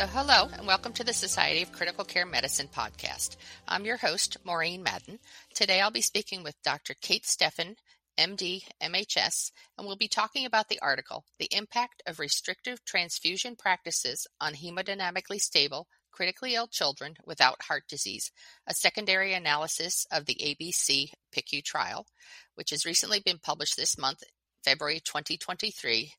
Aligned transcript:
So, 0.00 0.06
hello, 0.06 0.48
and 0.56 0.66
welcome 0.66 0.94
to 0.94 1.04
the 1.04 1.12
Society 1.12 1.60
of 1.60 1.72
Critical 1.72 2.06
Care 2.06 2.24
Medicine 2.24 2.68
podcast. 2.74 3.36
I'm 3.68 3.84
your 3.84 3.98
host, 3.98 4.38
Maureen 4.46 4.82
Madden. 4.82 5.18
Today 5.54 5.82
I'll 5.82 5.90
be 5.90 6.00
speaking 6.00 6.42
with 6.42 6.62
Dr. 6.62 6.94
Kate 7.02 7.24
Steffen, 7.24 7.74
MD, 8.18 8.62
MHS, 8.82 9.52
and 9.76 9.86
we'll 9.86 9.96
be 9.96 10.08
talking 10.08 10.46
about 10.46 10.70
the 10.70 10.80
article, 10.80 11.26
The 11.38 11.50
Impact 11.50 12.02
of 12.06 12.18
Restrictive 12.18 12.82
Transfusion 12.82 13.56
Practices 13.56 14.26
on 14.40 14.54
Hemodynamically 14.54 15.38
Stable, 15.38 15.86
Critically 16.10 16.54
Ill 16.54 16.68
Children 16.68 17.16
Without 17.26 17.64
Heart 17.64 17.82
Disease, 17.86 18.32
a 18.66 18.72
secondary 18.72 19.34
analysis 19.34 20.06
of 20.10 20.24
the 20.24 20.36
ABC 20.36 21.10
PICU 21.30 21.62
trial, 21.62 22.06
which 22.54 22.70
has 22.70 22.86
recently 22.86 23.20
been 23.20 23.38
published 23.38 23.76
this 23.76 23.98
month, 23.98 24.22
February 24.64 25.00
2023, 25.04 26.14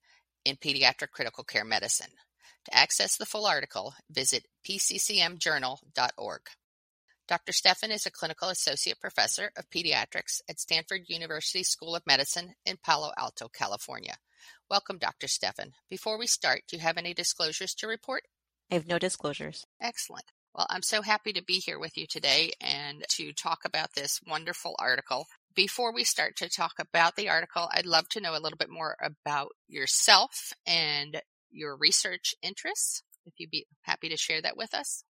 in 0.46 0.56
Pediatric 0.58 1.10
Critical 1.10 1.44
Care 1.44 1.66
Medicine. 1.66 2.12
To 2.66 2.78
access 2.78 3.18
the 3.18 3.26
full 3.26 3.48
article, 3.48 3.96
visit 4.10 4.46
pccmjournal.org. 4.68 6.42
Dr. 7.28 7.52
Steffen 7.54 7.92
is 7.92 8.06
a 8.06 8.12
clinical 8.12 8.50
associate 8.50 9.00
professor 9.00 9.52
of 9.58 9.70
pediatrics 9.70 10.42
at 10.50 10.60
Stanford 10.60 11.04
University 11.08 11.64
School 11.64 11.96
of 11.96 12.06
Medicine 12.06 12.56
in 12.66 12.78
Palo 12.84 13.12
Alto, 13.18 13.48
California. 13.48 14.18
Welcome, 14.70 14.98
Dr. 14.98 15.28
Steffen. 15.28 15.72
Before 15.90 16.20
we 16.20 16.28
start, 16.28 16.64
do 16.68 16.76
you 16.76 16.82
have 16.82 16.98
any 16.98 17.14
disclosures 17.14 17.74
to 17.76 17.88
report? 17.88 18.24
I 18.70 18.76
have 18.76 18.88
no 18.88 19.00
disclosures. 19.00 19.66
Excellent. 19.82 20.26
Well, 20.54 20.68
I'm 20.70 20.84
so 20.84 21.02
happy 21.02 21.32
to 21.34 21.44
be 21.44 21.60
here 21.60 21.80
with 21.80 21.98
you 21.98 22.06
today 22.06 22.52
and 22.60 23.06
to 23.12 23.32
talk 23.32 23.60
about 23.66 23.94
this 23.94 24.20
wonderful 24.28 24.76
article. 24.78 25.28
Before 25.56 25.94
we 25.94 26.04
start 26.04 26.36
to 26.38 26.50
talk 26.50 26.74
about 26.80 27.16
the 27.16 27.30
article, 27.30 27.70
I'd 27.72 27.86
love 27.86 28.10
to 28.10 28.22
know 28.22 28.36
a 28.36 28.40
little 28.40 28.58
bit 28.58 28.70
more 28.70 28.98
about 29.02 29.52
yourself 29.68 30.52
and 30.66 31.22
your 31.52 31.76
research 31.76 32.36
interests, 32.42 33.04
if 33.26 33.34
you'd 33.38 33.52
be 33.52 33.68
happy 33.82 34.10
to 34.10 34.18
share 34.18 34.42
that 34.42 34.58
with 34.58 34.74
us. 34.74 35.04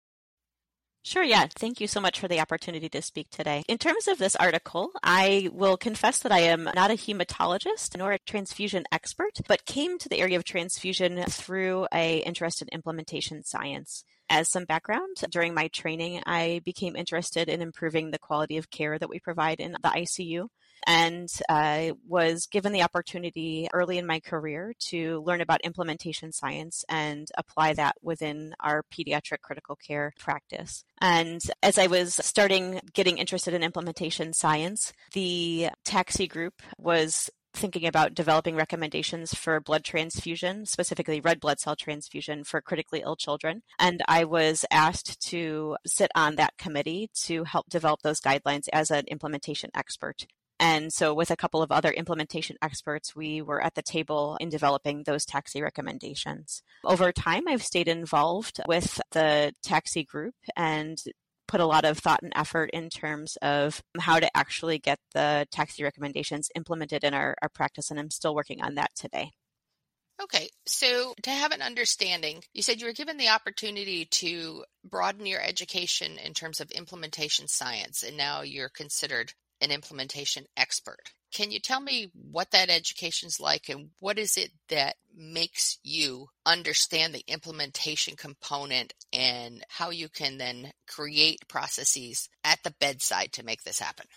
Sure, 1.01 1.23
yeah. 1.23 1.47
Thank 1.55 1.79
you 1.79 1.87
so 1.87 2.01
much 2.01 2.19
for 2.19 2.27
the 2.27 2.41
opportunity 2.41 2.89
to 2.89 3.01
speak 3.01 3.29
today. 3.29 3.63
In 3.69 3.77
terms 3.77 4.07
of 4.09 4.17
this 4.17 4.35
article, 4.35 4.91
I 5.01 5.49
will 5.53 5.77
confess 5.77 6.19
that 6.19 6.31
I 6.31 6.39
am 6.39 6.65
not 6.75 6.91
a 6.91 6.95
hematologist 6.95 7.97
nor 7.97 8.11
a 8.11 8.19
transfusion 8.19 8.83
expert, 8.91 9.39
but 9.47 9.65
came 9.65 9.97
to 9.97 10.09
the 10.09 10.19
area 10.19 10.37
of 10.37 10.43
transfusion 10.43 11.23
through 11.29 11.87
a 11.93 12.17
interest 12.17 12.61
in 12.61 12.67
implementation 12.67 13.43
science. 13.43 14.03
As 14.29 14.49
some 14.49 14.65
background, 14.65 15.17
during 15.31 15.53
my 15.53 15.69
training, 15.69 16.21
I 16.25 16.61
became 16.65 16.97
interested 16.97 17.47
in 17.47 17.61
improving 17.61 18.11
the 18.11 18.19
quality 18.19 18.57
of 18.57 18.69
care 18.69 18.99
that 18.99 19.09
we 19.09 19.19
provide 19.19 19.61
in 19.61 19.71
the 19.71 19.89
ICU 19.89 20.49
and 20.85 21.29
I 21.49 21.93
was 22.07 22.47
given 22.47 22.73
the 22.73 22.83
opportunity 22.83 23.67
early 23.73 23.97
in 23.97 24.05
my 24.05 24.19
career 24.19 24.73
to 24.89 25.21
learn 25.25 25.41
about 25.41 25.61
implementation 25.61 26.31
science 26.31 26.83
and 26.89 27.27
apply 27.37 27.73
that 27.73 27.95
within 28.01 28.53
our 28.59 28.83
pediatric 28.93 29.41
critical 29.41 29.75
care 29.75 30.13
practice. 30.19 30.83
And 31.01 31.41
as 31.63 31.77
I 31.77 31.87
was 31.87 32.15
starting 32.15 32.79
getting 32.93 33.17
interested 33.17 33.53
in 33.53 33.63
implementation 33.63 34.33
science, 34.33 34.93
the 35.13 35.69
TAXI 35.85 36.29
group 36.29 36.61
was 36.77 37.29
thinking 37.53 37.85
about 37.85 38.13
developing 38.13 38.55
recommendations 38.55 39.33
for 39.33 39.59
blood 39.59 39.83
transfusion, 39.83 40.65
specifically 40.65 41.19
red 41.19 41.39
blood 41.39 41.59
cell 41.59 41.75
transfusion 41.75 42.43
for 42.43 42.61
critically 42.61 43.01
ill 43.01 43.15
children. 43.15 43.61
And 43.77 44.01
I 44.07 44.23
was 44.23 44.65
asked 44.71 45.19
to 45.29 45.77
sit 45.85 46.11
on 46.15 46.35
that 46.35 46.57
committee 46.57 47.09
to 47.25 47.43
help 47.43 47.69
develop 47.69 48.01
those 48.01 48.21
guidelines 48.21 48.67
as 48.71 48.91
an 48.91 49.05
implementation 49.07 49.71
expert. 49.73 50.25
And 50.59 50.91
so, 50.91 51.13
with 51.13 51.31
a 51.31 51.37
couple 51.37 51.61
of 51.61 51.71
other 51.71 51.91
implementation 51.91 52.57
experts, 52.61 53.15
we 53.15 53.41
were 53.41 53.63
at 53.63 53.75
the 53.75 53.81
table 53.81 54.37
in 54.41 54.49
developing 54.49 55.03
those 55.03 55.25
TAXI 55.25 55.61
recommendations. 55.61 56.61
Over 56.83 57.11
time, 57.11 57.47
I've 57.47 57.63
stayed 57.63 57.87
involved 57.87 58.59
with 58.67 58.99
the 59.11 59.53
TAXI 59.65 60.05
group 60.05 60.35
and 60.55 61.01
put 61.47 61.61
a 61.61 61.65
lot 61.65 61.85
of 61.85 61.97
thought 61.97 62.21
and 62.21 62.33
effort 62.35 62.69
in 62.73 62.89
terms 62.89 63.37
of 63.41 63.81
how 63.99 64.19
to 64.19 64.37
actually 64.37 64.77
get 64.77 64.99
the 65.13 65.47
TAXI 65.51 65.83
recommendations 65.83 66.49
implemented 66.55 67.03
in 67.03 67.13
our, 67.13 67.35
our 67.41 67.49
practice, 67.49 67.89
and 67.89 67.99
I'm 67.99 68.11
still 68.11 68.35
working 68.35 68.61
on 68.61 68.75
that 68.75 68.91
today. 68.95 69.31
Okay, 70.21 70.49
so 70.65 71.15
to 71.23 71.29
have 71.29 71.53
an 71.53 71.61
understanding, 71.61 72.43
you 72.53 72.61
said 72.61 72.81
you 72.81 72.87
were 72.87 72.93
given 72.93 73.17
the 73.17 73.29
opportunity 73.29 74.05
to 74.05 74.65
broaden 74.83 75.25
your 75.25 75.41
education 75.41 76.17
in 76.17 76.33
terms 76.33 76.59
of 76.59 76.69
implementation 76.71 77.47
science, 77.47 78.03
and 78.03 78.17
now 78.17 78.41
you're 78.41 78.69
considered 78.69 79.33
an 79.61 79.71
implementation 79.71 80.45
expert. 80.57 81.11
Can 81.31 81.51
you 81.51 81.59
tell 81.59 81.79
me 81.79 82.11
what 82.13 82.51
that 82.51 82.69
education's 82.69 83.39
like 83.39 83.69
and 83.69 83.89
what 83.99 84.17
is 84.17 84.35
it 84.35 84.51
that 84.69 84.95
makes 85.15 85.77
you 85.83 86.27
understand 86.45 87.13
the 87.13 87.23
implementation 87.27 88.15
component 88.15 88.93
and 89.13 89.63
how 89.69 89.91
you 89.91 90.09
can 90.09 90.37
then 90.37 90.71
create 90.87 91.47
processes 91.47 92.29
at 92.43 92.59
the 92.63 92.73
bedside 92.79 93.31
to 93.33 93.45
make 93.45 93.63
this 93.63 93.79
happen? 93.79 94.07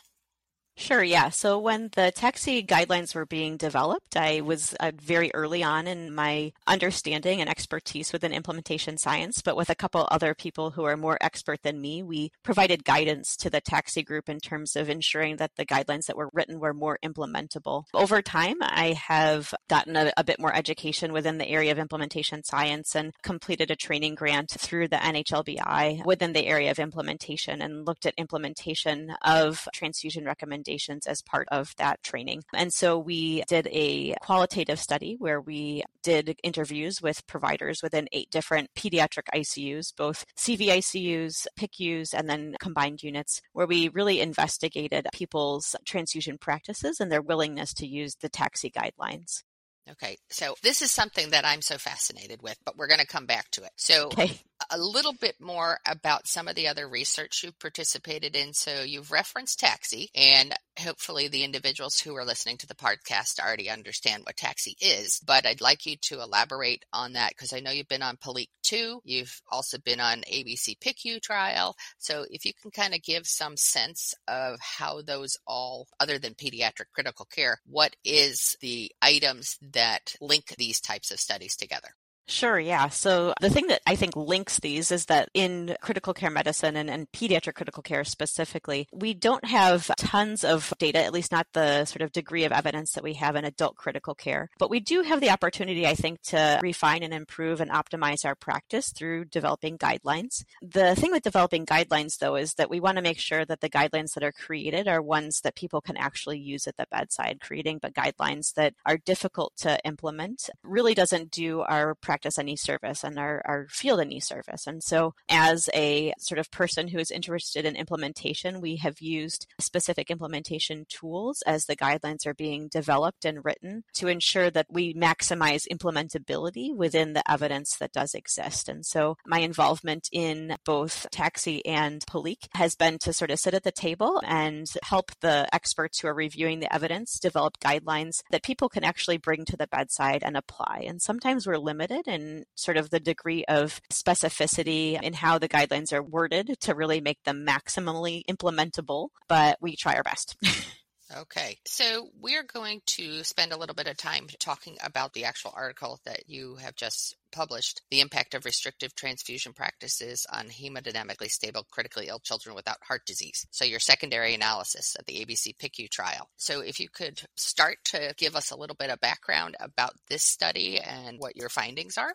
Sure, 0.77 1.03
yeah. 1.03 1.28
So 1.28 1.59
when 1.59 1.91
the 1.94 2.12
TAXI 2.16 2.66
guidelines 2.66 3.15
were 3.15 3.27
being 3.27 3.59
developed, 3.59 4.16
I 4.16 4.41
was 4.41 4.75
uh, 4.81 4.93
very 4.97 5.31
early 5.34 5.62
on 5.62 5.87
in 5.87 6.15
my 6.15 6.53
understanding 6.66 7.41
and 7.41 7.50
expertise 7.50 8.12
within 8.12 8.33
implementation 8.33 8.97
science, 8.97 9.43
but 9.43 9.55
with 9.55 9.69
a 9.69 9.75
couple 9.75 10.09
other 10.11 10.34
people 10.34 10.71
who 10.71 10.84
are 10.84 10.97
more 10.97 11.19
expert 11.21 11.62
than 11.62 11.81
me, 11.81 12.03
we 12.03 12.32
provided 12.43 12.84
guidance 12.84 13.37
to 13.37 13.50
the 13.50 13.61
TAXI 13.61 14.05
group 14.05 14.31
in 14.31 14.41
terms 14.41 14.75
of 14.75 14.88
ensuring 14.88 15.37
that 15.37 15.53
the 15.56 15.66
guidelines 15.66 16.06
that 16.06 16.16
were 16.16 16.31
written 16.32 16.59
were 16.59 16.75
more 16.75 16.99
implementable. 17.05 17.84
Over 17.93 18.22
time, 18.22 18.56
I 18.61 18.94
have 19.06 19.53
gotten 19.69 19.94
a, 19.94 20.11
a 20.16 20.25
bit 20.25 20.41
more 20.41 20.55
education 20.55 21.12
within 21.12 21.37
the 21.37 21.49
area 21.49 21.71
of 21.71 21.78
implementation 21.78 22.44
science 22.44 22.97
and 22.97 23.12
completed 23.22 23.71
a 23.71 23.77
training 23.77 24.15
grant 24.15 24.50
through 24.50 24.88
the 24.88 24.97
NHLBI 24.97 26.06
within 26.06 26.32
the 26.32 26.47
area 26.47 26.71
of 26.71 26.78
implementation 26.78 27.61
and 27.61 27.87
looked 27.87 28.06
at 28.06 28.15
implementation 28.16 29.15
of 29.22 29.69
transfusion 29.75 30.25
recommendations 30.25 30.62
recommendations 30.62 31.06
as 31.06 31.23
part 31.23 31.49
of 31.50 31.75
that 31.77 32.03
training. 32.03 32.43
And 32.55 32.73
so 32.73 32.99
we 32.99 33.43
did 33.49 33.69
a 33.71 34.15
qualitative 34.23 34.78
study 34.78 35.17
where 35.19 35.41
we 35.41 35.83
did 36.03 36.37
interviews 36.43 37.00
with 37.03 37.27
providers 37.27 37.81
within 37.83 38.09
eight 38.12 38.31
different 38.31 38.71
pediatric 38.75 39.28
ICUs, 39.34 39.93
both 39.97 40.25
CVICUs, 40.37 41.47
PICUs, 41.59 42.15
and 42.15 42.28
then 42.28 42.55
combined 42.61 43.03
units, 43.03 43.41
where 43.53 43.67
we 43.67 43.89
really 43.89 44.21
investigated 44.21 45.06
people's 45.12 45.75
transfusion 45.84 46.39
practices 46.39 47.00
and 47.00 47.11
their 47.11 47.23
willingness 47.23 47.75
to 47.75 47.87
use 47.87 48.17
the 48.21 48.31
TAXI 48.31 48.73
guidelines. 48.73 49.43
Okay, 49.91 50.16
so 50.31 50.54
this 50.62 50.81
is 50.81 50.93
something 50.93 51.31
that 51.31 51.44
I'm 51.44 51.60
so 51.60 51.76
fascinated 51.76 52.41
with, 52.41 52.56
but 52.65 52.76
we're 52.76 52.87
going 52.87 53.00
to 53.00 53.06
come 53.06 53.26
back 53.26 53.50
to 53.53 53.65
it. 53.65 53.72
So, 53.76 54.06
okay. 54.06 54.38
a 54.70 54.78
little 54.78 55.12
bit 55.12 55.41
more 55.41 55.81
about 55.84 56.28
some 56.28 56.47
of 56.47 56.54
the 56.54 56.69
other 56.69 56.88
research 56.88 57.43
you've 57.43 57.59
participated 57.59 58.37
in. 58.37 58.53
So, 58.53 58.82
you've 58.82 59.10
referenced 59.10 59.60
TAXI, 59.60 60.10
and 60.15 60.54
hopefully, 60.78 61.28
the 61.28 61.44
individuals 61.44 61.99
who 61.99 62.16
are 62.16 62.25
listening 62.25 62.56
to 62.59 62.66
the 62.66 62.75
podcast 62.75 63.41
already 63.41 63.71
understand 63.71 64.25
what 64.25 64.37
TAXI 64.37 64.75
is. 64.81 65.21
But 65.25 65.47
I'd 65.47 65.60
like 65.60 65.87
you 65.87 65.97
to 66.03 66.21
elaborate 66.21 66.84
on 66.93 67.15
that 67.15 67.31
because 67.31 67.53
I 67.53 67.60
know 67.60 67.71
you've 67.71 67.88
been 67.88 68.03
on 68.03 68.16
PALICC 68.16 68.49
2, 68.62 69.00
you've 69.05 69.41
also 69.50 69.78
been 69.78 70.00
on 70.00 70.22
ABC 70.32 70.78
PICU 70.78 71.21
trial. 71.21 71.77
So, 71.99 72.27
if 72.31 72.44
you 72.44 72.53
can 72.61 72.71
kind 72.71 72.94
of 72.94 73.03
give 73.03 73.27
some 73.27 73.56
sense 73.56 74.15
of 74.28 74.59
how 74.61 75.03
those 75.03 75.37
all, 75.47 75.88
other 76.00 76.19
than 76.19 76.34
pediatric 76.34 76.87
critical 76.94 77.27
care, 77.27 77.61
what 77.67 77.97
is 78.05 78.56
the 78.61 78.91
items 79.00 79.58
that 79.73 80.14
link 80.20 80.55
these 80.56 80.81
types 80.81 81.11
of 81.11 81.20
studies 81.20 81.56
together? 81.56 81.94
Sure, 82.29 82.59
yeah. 82.59 82.89
So 82.89 83.35
the 83.41 83.51
thing 83.51 83.67
that 83.67 83.83
I 83.87 83.97
think 83.97 84.15
links 84.15 84.61
these 84.61 84.93
is 84.93 85.07
that 85.07 85.29
in 85.35 85.77
critical 85.83 86.15
care 86.15 86.31
medicine 86.31 86.77
and, 86.77 86.89
and, 86.89 87.11
pediatric 87.13 87.55
critical 87.55 87.83
care 87.83 88.05
specifically, 88.05 88.89
we 88.93 89.13
don't 89.13 89.45
have 89.45 89.91
tons 89.99 90.45
of 90.45 90.73
data, 90.79 91.03
at 91.05 91.13
least 91.13 91.33
not 91.33 91.47
the 91.53 91.85
sort 91.85 92.01
of 92.01 92.13
degree 92.13 92.45
of 92.45 92.53
evidence 92.53 92.93
that 92.93 93.03
we 93.03 93.15
have 93.15 93.37
in 93.37 93.45
adult 93.45 93.77
critical 93.77 94.15
care. 94.15 94.49
But 94.59 94.71
we 94.71 94.81
do 94.81 95.03
have 95.03 95.21
the 95.21 95.31
opportunity, 95.31 95.87
I 95.87 95.95
think, 95.95 96.23
to 96.23 96.61
refine 96.63 97.03
and 97.03 97.13
improve 97.13 97.61
and 97.61 97.71
optimize 97.71 98.25
our 98.25 98.35
practice 98.35 98.91
through 98.91 99.27
developing 99.27 99.77
guidelines. 99.77 100.45
The 100.63 100.95
thing 100.95 101.11
with 101.11 101.23
developing 101.23 101.67
guidelines, 101.67 102.19
though, 102.19 102.37
is 102.37 102.55
that 102.55 102.71
we 102.71 102.81
want 102.81 102.97
to 102.97 103.03
make 103.03 103.19
sure 103.19 103.45
that 103.45 103.61
the 103.61 103.71
guidelines 103.71 104.15
that 104.15 104.25
are 104.25 104.33
created 104.33 104.89
are 104.89 105.03
ones 105.03 105.41
that 105.41 105.57
people 105.57 105.81
can 105.81 105.97
actually 105.97 106.39
use 106.39 106.67
at 106.67 106.77
the 106.77 106.87
bedside. 106.91 107.41
Creating 107.41 107.79
but 107.83 107.95
guidelines 107.95 108.55
that 108.55 108.75
are 108.87 108.97
difficult 108.97 109.55
to 109.59 109.79
implement 109.85 110.49
really 110.63 110.95
doesn't 110.95 111.31
do 111.31 111.61
our 111.63 111.95
practice 111.97 112.12
practice 112.12 112.38
any 112.38 112.56
service 112.56 113.05
and 113.05 113.19
our, 113.19 113.41
our 113.47 113.67
field 113.70 113.99
any 113.99 114.20
service. 114.20 114.67
And 114.67 114.82
so, 114.82 115.14
as 115.31 115.70
a 115.73 116.12
sort 116.19 116.38
of 116.38 116.50
person 116.50 116.88
who 116.88 116.99
is 116.99 117.11
interested 117.11 117.64
in 117.64 117.75
implementation, 117.75 118.61
we 118.61 118.76
have 118.76 119.00
used 119.00 119.47
specific 119.59 120.11
implementation 120.11 120.85
tools 120.91 121.43
as 121.47 121.64
the 121.64 121.75
guidelines 121.75 122.26
are 122.26 122.35
being 122.35 122.69
developed 122.69 123.25
and 123.25 123.43
written 123.47 123.85
to 123.94 124.09
ensure 124.09 124.50
that 124.50 124.67
we 124.69 124.93
maximize 124.93 125.67
implementability 125.73 126.76
within 126.76 127.14
the 127.14 127.31
evidence 127.31 127.79
that 127.79 127.93
does 127.93 128.12
exist. 128.12 128.69
And 128.69 128.85
so, 128.85 129.17
my 129.26 129.38
involvement 129.38 130.11
in 130.12 130.56
both 130.67 131.06
TAXI 131.14 131.62
and 131.64 132.05
PALICC 132.05 132.49
has 132.55 132.75
been 132.75 132.99
to 132.99 133.14
sort 133.14 133.31
of 133.31 133.38
sit 133.38 133.55
at 133.55 133.62
the 133.62 133.73
table 133.73 134.20
and 134.26 134.67
help 134.82 135.12
the 135.23 135.49
experts 135.50 136.00
who 136.00 136.09
are 136.09 136.14
reviewing 136.14 136.61
the 136.61 136.75
evidence 136.75 137.19
develop 137.19 137.59
guidelines 137.59 138.23
that 138.31 138.43
people 138.43 138.69
can 138.69 138.85
actually 138.85 139.17
bring 139.17 139.47
to 139.47 139.56
the 139.56 139.67
bedside 139.67 140.23
and 140.23 140.37
apply. 140.37 140.85
And 140.87 141.00
sometimes 141.00 141.47
we're 141.47 141.56
limited 141.56 142.01
in 142.06 142.44
sort 142.54 142.76
of 142.76 142.90
the 142.90 143.00
degree 143.00 143.44
of 143.46 143.81
specificity 143.93 145.00
in 145.02 145.12
how 145.14 145.38
the 145.38 145.49
guidelines 145.49 145.93
are 145.93 146.02
worded 146.02 146.56
to 146.60 146.75
really 146.75 147.00
make 147.00 147.22
them 147.25 147.46
maximally 147.46 148.22
implementable, 148.26 149.08
but 149.28 149.58
we 149.60 149.76
try 149.76 149.94
our 149.94 150.02
best. 150.02 150.37
Okay, 151.14 151.59
so 151.67 152.09
we're 152.19 152.43
going 152.43 152.81
to 152.87 153.23
spend 153.23 153.53
a 153.53 153.56
little 153.59 153.75
bit 153.75 153.87
of 153.87 153.99
time 153.99 154.29
talking 154.38 154.79
about 154.82 155.12
the 155.12 155.25
actual 155.25 155.53
article 155.55 156.00
that 156.06 156.23
you 156.26 156.56
have 156.56 156.75
just 156.75 157.17
published 157.32 157.82
the 157.91 158.00
impact 158.00 158.35
of 158.35 158.47
restrictive 158.47 158.94
transfusion 158.94 159.53
practices 159.53 160.26
on 160.32 160.47
hemodynamically 160.47 161.29
stable 161.29 161.67
critically 161.70 162.09
ill 162.09 162.19
children 162.20 162.55
without 162.55 162.79
heart 162.82 163.05
disease. 163.05 163.47
So, 163.50 163.67
your 163.67 163.81
secondary 163.81 164.35
analysis 164.35 164.97
of 164.99 165.05
the 165.05 165.23
ABC 165.23 165.56
PICU 165.59 165.91
trial. 165.91 166.31
So, 166.37 166.61
if 166.61 166.81
you 166.81 166.88
could 166.88 167.20
start 167.37 167.79
to 167.87 168.14
give 168.17 168.35
us 168.35 168.50
a 168.50 168.56
little 168.56 168.76
bit 168.76 168.91
of 168.91 169.00
background 169.00 169.56
about 169.61 169.93
this 170.09 170.25
study 170.25 170.79
and 170.79 171.19
what 171.19 171.37
your 171.37 171.50
findings 171.50 171.99
are. 171.99 172.14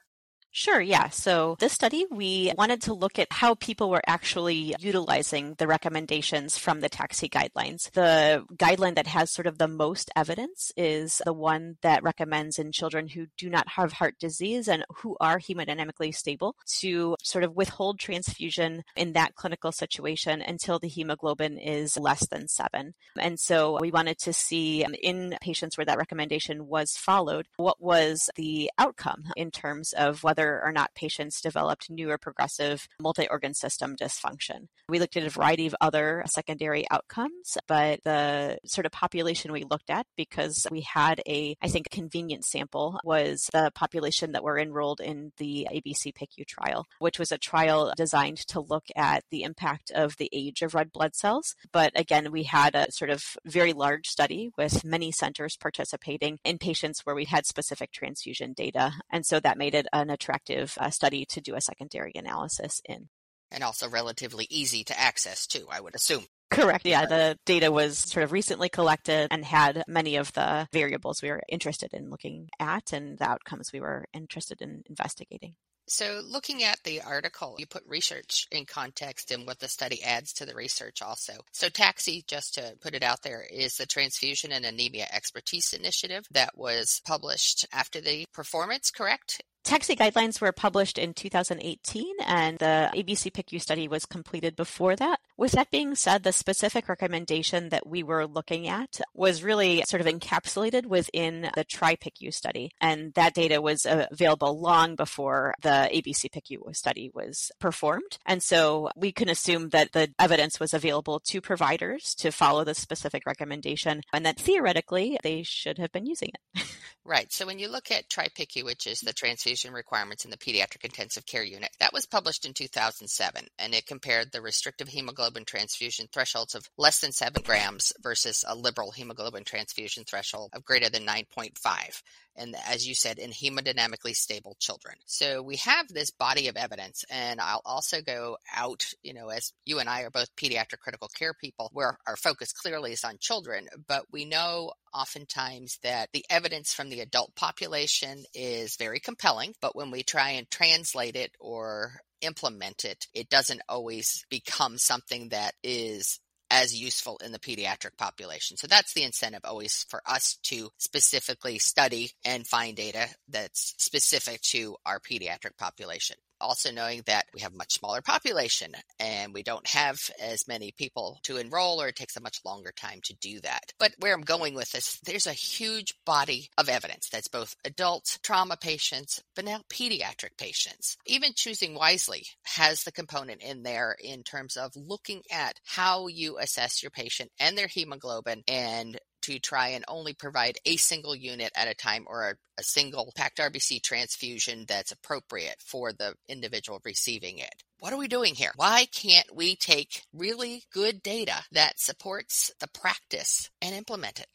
Sure, 0.51 0.81
yeah. 0.81 1.09
So 1.09 1.55
this 1.59 1.73
study, 1.73 2.05
we 2.09 2.51
wanted 2.57 2.81
to 2.83 2.93
look 2.93 3.19
at 3.19 3.27
how 3.31 3.53
people 3.55 3.91
were 3.91 4.01
actually 4.07 4.75
utilizing 4.79 5.53
the 5.59 5.67
recommendations 5.67 6.57
from 6.57 6.79
the 6.79 6.89
TAXI 6.89 7.29
guidelines. 7.29 7.91
The 7.91 8.43
guideline 8.55 8.95
that 8.95 9.05
has 9.05 9.29
sort 9.29 9.45
of 9.45 9.59
the 9.59 9.67
most 9.67 10.09
evidence 10.15 10.71
is 10.75 11.21
the 11.25 11.33
one 11.33 11.77
that 11.83 12.01
recommends 12.01 12.57
in 12.57 12.71
children 12.71 13.07
who 13.07 13.27
do 13.37 13.51
not 13.51 13.67
have 13.67 13.93
heart 13.93 14.15
disease 14.19 14.67
and 14.67 14.83
who 14.95 15.15
are 15.21 15.37
hemodynamically 15.37 16.15
stable 16.15 16.55
to 16.79 17.15
sort 17.21 17.43
of 17.43 17.55
withhold 17.55 17.99
transfusion 17.99 18.81
in 18.95 19.13
that 19.13 19.35
clinical 19.35 19.71
situation 19.71 20.41
until 20.41 20.79
the 20.79 20.87
hemoglobin 20.87 21.59
is 21.59 21.97
less 21.99 22.25
than 22.29 22.47
seven. 22.47 22.95
And 23.19 23.39
so 23.39 23.77
we 23.79 23.91
wanted 23.91 24.17
to 24.19 24.33
see 24.33 24.83
in 25.03 25.35
patients 25.39 25.77
where 25.77 25.85
that 25.85 25.99
recommendation 25.99 26.65
was 26.67 26.97
followed, 26.97 27.45
what 27.57 27.79
was 27.79 28.29
the 28.35 28.71
outcome 28.79 29.25
in 29.35 29.51
terms 29.51 29.93
of 29.93 30.23
whether 30.23 30.36
whether 30.37 30.61
or 30.63 30.71
not 30.71 30.93
patients 30.93 31.41
developed 31.41 31.89
new 31.89 32.09
or 32.09 32.17
progressive 32.17 32.87
multi 32.99 33.27
organ 33.29 33.53
system 33.53 33.95
dysfunction. 33.95 34.67
We 34.89 34.99
looked 34.99 35.17
at 35.17 35.23
a 35.23 35.29
variety 35.29 35.67
of 35.67 35.75
other 35.81 36.23
secondary 36.27 36.85
outcomes, 36.91 37.57
but 37.67 37.99
the 38.03 38.59
sort 38.65 38.85
of 38.85 38.91
population 38.91 39.51
we 39.51 39.65
looked 39.69 39.89
at, 39.89 40.05
because 40.15 40.65
we 40.71 40.81
had 40.81 41.21
a, 41.27 41.55
I 41.61 41.67
think, 41.67 41.89
convenient 41.89 42.45
sample, 42.45 42.99
was 43.03 43.49
the 43.51 43.71
population 43.73 44.31
that 44.33 44.43
were 44.43 44.59
enrolled 44.59 45.01
in 45.01 45.31
the 45.37 45.67
ABC 45.71 46.13
PICU 46.13 46.45
trial, 46.45 46.85
which 46.99 47.19
was 47.19 47.31
a 47.31 47.37
trial 47.37 47.93
designed 47.97 48.37
to 48.47 48.61
look 48.61 48.85
at 48.95 49.23
the 49.31 49.43
impact 49.43 49.91
of 49.91 50.15
the 50.17 50.29
age 50.31 50.61
of 50.61 50.75
red 50.75 50.91
blood 50.91 51.15
cells. 51.15 51.55
But 51.71 51.91
again, 51.95 52.31
we 52.31 52.43
had 52.43 52.75
a 52.75 52.91
sort 52.91 53.09
of 53.09 53.23
very 53.45 53.73
large 53.73 54.07
study 54.07 54.51
with 54.57 54.85
many 54.85 55.11
centers 55.11 55.57
participating 55.57 56.37
in 56.43 56.57
patients 56.57 57.01
where 57.03 57.15
we 57.15 57.25
had 57.25 57.45
specific 57.45 57.91
transfusion 57.91 58.53
data. 58.53 58.93
And 59.11 59.25
so 59.25 59.39
that 59.39 59.57
made 59.57 59.75
it 59.75 59.87
an 59.91 60.09
attractive 60.09 60.26
attractive 60.27 60.77
uh, 60.79 60.89
study 60.89 61.25
to 61.25 61.41
do 61.41 61.55
a 61.55 61.61
secondary 61.61 62.11
analysis 62.15 62.81
in. 62.85 63.07
And 63.49 63.63
also 63.63 63.87
relatively 63.89 64.45
easy 64.49 64.83
to 64.85 64.99
access 64.99 65.47
too, 65.47 65.67
I 65.71 65.79
would 65.79 65.95
assume. 65.95 66.25
Correct. 66.49 66.85
Yeah, 66.85 67.05
the 67.05 67.37
data 67.45 67.71
was 67.71 67.97
sort 67.97 68.23
of 68.23 68.31
recently 68.31 68.69
collected 68.69 69.27
and 69.31 69.43
had 69.43 69.83
many 69.87 70.17
of 70.17 70.31
the 70.33 70.67
variables 70.71 71.21
we 71.21 71.29
were 71.29 71.43
interested 71.49 71.93
in 71.93 72.09
looking 72.09 72.49
at 72.59 72.93
and 72.93 73.17
the 73.17 73.29
outcomes 73.29 73.71
we 73.71 73.79
were 73.79 74.05
interested 74.13 74.61
in 74.61 74.83
investigating. 74.89 75.55
So, 75.89 76.21
looking 76.25 76.63
at 76.63 76.83
the 76.83 77.01
article, 77.01 77.55
you 77.57 77.65
put 77.65 77.83
research 77.87 78.45
in 78.51 78.65
context 78.65 79.31
and 79.31 79.47
what 79.47 79.59
the 79.59 79.69
study 79.69 80.03
adds 80.03 80.33
to 80.33 80.45
the 80.45 80.53
research 80.53 81.01
also. 81.01 81.33
So, 81.53 81.69
TAXI, 81.69 82.27
just 82.27 82.55
to 82.55 82.75
put 82.81 82.93
it 82.93 83.03
out 83.03 83.21
there, 83.21 83.41
is 83.41 83.77
the 83.77 83.85
Transfusion 83.85 84.51
and 84.51 84.65
Anemia 84.65 85.07
Expertise 85.09 85.71
Initiative 85.71 86.25
that 86.31 86.57
was 86.57 87.01
published 87.05 87.65
after 87.71 88.01
the 88.01 88.25
performance, 88.33 88.91
correct? 88.91 89.41
TAXI 89.67 89.97
guidelines 89.97 90.39
were 90.39 90.53
published 90.53 90.97
in 90.97 91.13
2018 91.13 92.15
and 92.25 92.57
the 92.57 92.89
ABC 92.93 93.33
PICU 93.33 93.59
study 93.59 93.89
was 93.89 94.05
completed 94.05 94.55
before 94.55 94.95
that. 94.95 95.19
With 95.37 95.51
that 95.51 95.69
being 95.69 95.93
said, 95.93 96.23
the 96.23 96.33
specific 96.33 96.89
recommendation 96.89 97.69
that 97.69 97.85
we 97.85 98.01
were 98.01 98.25
looking 98.25 98.67
at 98.67 98.99
was 99.13 99.43
really 99.43 99.83
sort 99.87 100.01
of 100.01 100.07
encapsulated 100.07 100.87
within 100.87 101.51
the 101.55 101.63
TRI-PICU 101.63 102.33
study. 102.33 102.71
And 102.81 103.13
that 103.13 103.35
data 103.35 103.61
was 103.61 103.85
available 103.87 104.59
long 104.59 104.95
before 104.95 105.53
the 105.61 105.89
ABC 105.93 106.31
PICU 106.31 106.75
study 106.75 107.11
was 107.13 107.51
performed. 107.59 108.17
And 108.25 108.41
so 108.41 108.89
we 108.95 109.11
can 109.11 109.29
assume 109.29 109.69
that 109.69 109.91
the 109.91 110.11
evidence 110.17 110.59
was 110.59 110.73
available 110.73 111.19
to 111.27 111.39
providers 111.39 112.15
to 112.15 112.31
follow 112.31 112.63
the 112.63 112.73
specific 112.73 113.23
recommendation 113.27 114.01
and 114.11 114.25
that 114.25 114.39
theoretically 114.39 115.19
they 115.21 115.43
should 115.43 115.77
have 115.77 115.91
been 115.91 116.07
using 116.07 116.29
it. 116.29 116.63
Right. 117.07 117.31
So 117.31 117.45
when 117.45 117.57
you 117.57 117.69
look 117.69 117.89
at 117.89 118.09
TRI-PICU, 118.09 118.65
which 118.65 118.85
is 118.85 118.99
the 118.99 119.13
transfusion 119.13 119.71
requirements 119.71 120.25
in 120.25 120.29
the 120.29 120.35
pediatric 120.35 120.83
intensive 120.83 121.25
care 121.25 121.41
unit, 121.41 121.69
that 121.79 121.93
was 121.93 122.05
published 122.05 122.45
in 122.45 122.53
2007, 122.53 123.47
and 123.57 123.73
it 123.73 123.85
compared 123.85 124.33
the 124.33 124.41
restrictive 124.41 124.89
hemoglobin 124.89 125.26
transfusion 125.45 126.07
thresholds 126.11 126.55
of 126.55 126.69
less 126.77 126.99
than 126.99 127.11
seven 127.11 127.41
grams 127.43 127.93
versus 128.01 128.43
a 128.47 128.55
liberal 128.55 128.91
hemoglobin 128.91 129.43
transfusion 129.43 130.03
threshold 130.03 130.51
of 130.53 130.65
greater 130.65 130.89
than 130.89 131.05
9.5 131.05 132.01
and 132.37 132.55
as 132.67 132.87
you 132.87 132.95
said, 132.95 133.19
in 133.19 133.31
hemodynamically 133.31 134.15
stable 134.15 134.55
children. 134.59 134.95
So 135.05 135.41
we 135.41 135.57
have 135.57 135.87
this 135.87 136.11
body 136.11 136.47
of 136.47 136.57
evidence, 136.57 137.03
and 137.09 137.39
I'll 137.41 137.61
also 137.65 138.01
go 138.01 138.37
out, 138.55 138.85
you 139.03 139.13
know, 139.13 139.29
as 139.29 139.53
you 139.65 139.79
and 139.79 139.89
I 139.89 140.03
are 140.03 140.09
both 140.09 140.35
pediatric 140.35 140.79
critical 140.79 141.09
care 141.09 141.33
people, 141.33 141.69
where 141.73 141.97
our 142.07 142.15
focus 142.15 142.53
clearly 142.53 142.93
is 142.93 143.03
on 143.03 143.17
children, 143.19 143.67
but 143.87 144.05
we 144.11 144.25
know 144.25 144.71
oftentimes 144.93 145.77
that 145.83 146.09
the 146.13 146.25
evidence 146.29 146.73
from 146.73 146.89
the 146.89 147.01
adult 147.01 147.35
population 147.35 148.23
is 148.33 148.75
very 148.77 148.99
compelling, 148.99 149.53
but 149.61 149.75
when 149.75 149.91
we 149.91 150.03
try 150.03 150.31
and 150.31 150.49
translate 150.49 151.15
it 151.15 151.31
or 151.39 152.01
implement 152.21 152.85
it, 152.85 153.05
it 153.13 153.29
doesn't 153.29 153.61
always 153.69 154.25
become 154.29 154.77
something 154.77 155.29
that 155.29 155.53
is 155.63 156.19
as 156.49 156.79
useful 156.79 157.19
in 157.23 157.31
the 157.31 157.39
pediatric 157.39 157.97
population. 157.97 158.57
So 158.57 158.67
that's 158.67 158.93
the 158.93 159.03
incentive 159.03 159.41
always 159.43 159.85
for 159.89 160.01
us 160.05 160.37
to 160.43 160.69
specifically 160.77 161.59
study 161.59 162.11
and 162.23 162.47
find 162.47 162.75
data 162.75 163.07
that's 163.27 163.73
specific 163.77 164.41
to 164.41 164.75
our 164.85 164.99
pediatric 164.99 165.57
population 165.57 166.17
also 166.39 166.71
knowing 166.71 167.03
that 167.05 167.25
we 167.33 167.41
have 167.41 167.53
a 167.53 167.57
much 167.57 167.73
smaller 167.73 168.01
population 168.01 168.73
and 168.99 169.33
we 169.33 169.43
don't 169.43 169.67
have 169.67 169.99
as 170.21 170.47
many 170.47 170.71
people 170.71 171.19
to 171.23 171.37
enroll 171.37 171.81
or 171.81 171.87
it 171.89 171.95
takes 171.95 172.15
a 172.17 172.21
much 172.21 172.39
longer 172.45 172.71
time 172.75 172.99
to 173.03 173.15
do 173.15 173.39
that. 173.41 173.73
But 173.79 173.93
where 173.99 174.13
I'm 174.13 174.21
going 174.21 174.53
with 174.53 174.71
this, 174.71 174.99
there's 175.01 175.27
a 175.27 175.33
huge 175.33 175.93
body 176.05 176.49
of 176.57 176.69
evidence 176.69 177.09
that's 177.09 177.27
both 177.27 177.55
adult 177.65 178.19
trauma 178.23 178.57
patients, 178.59 179.21
but 179.35 179.45
now 179.45 179.61
pediatric 179.69 180.37
patients. 180.37 180.97
Even 181.05 181.33
choosing 181.35 181.75
wisely 181.75 182.25
has 182.43 182.83
the 182.83 182.91
component 182.91 183.41
in 183.41 183.63
there 183.63 183.95
in 184.01 184.23
terms 184.23 184.57
of 184.57 184.71
looking 184.75 185.21
at 185.31 185.59
how 185.65 186.07
you 186.07 186.37
assess 186.37 186.81
your 186.83 186.91
patient 186.91 187.31
and 187.39 187.57
their 187.57 187.67
hemoglobin 187.67 188.43
and 188.47 188.99
to 189.27 189.39
try 189.39 189.69
and 189.69 189.83
only 189.89 190.13
provide 190.13 190.57
a 190.65 190.77
single 190.77 191.13
unit 191.13 191.51
at 191.53 191.67
a 191.67 191.73
time 191.73 192.05
or 192.07 192.29
a, 192.29 192.35
a, 192.57 192.63
single 192.63 193.11
packed 193.13 193.39
RBC 193.39 193.83
transfusion 193.83 194.63
that's 194.69 194.93
appropriate 194.93 195.57
for 195.59 195.91
the 195.91 196.13
individual 196.29 196.79
receiving 196.85 197.39
it. 197.39 197.53
What 197.79 197.91
are 197.91 197.97
we 197.97 198.07
doing 198.07 198.35
here? 198.35 198.53
Why 198.55 198.85
can't 198.85 199.35
we 199.35 199.57
take 199.57 200.03
really 200.13 200.63
good 200.71 201.03
data 201.03 201.43
that 201.51 201.77
supports 201.77 202.51
the 202.61 202.69
practice 202.69 203.49
and 203.61 203.75
implement 203.75 204.21
it? 204.21 204.27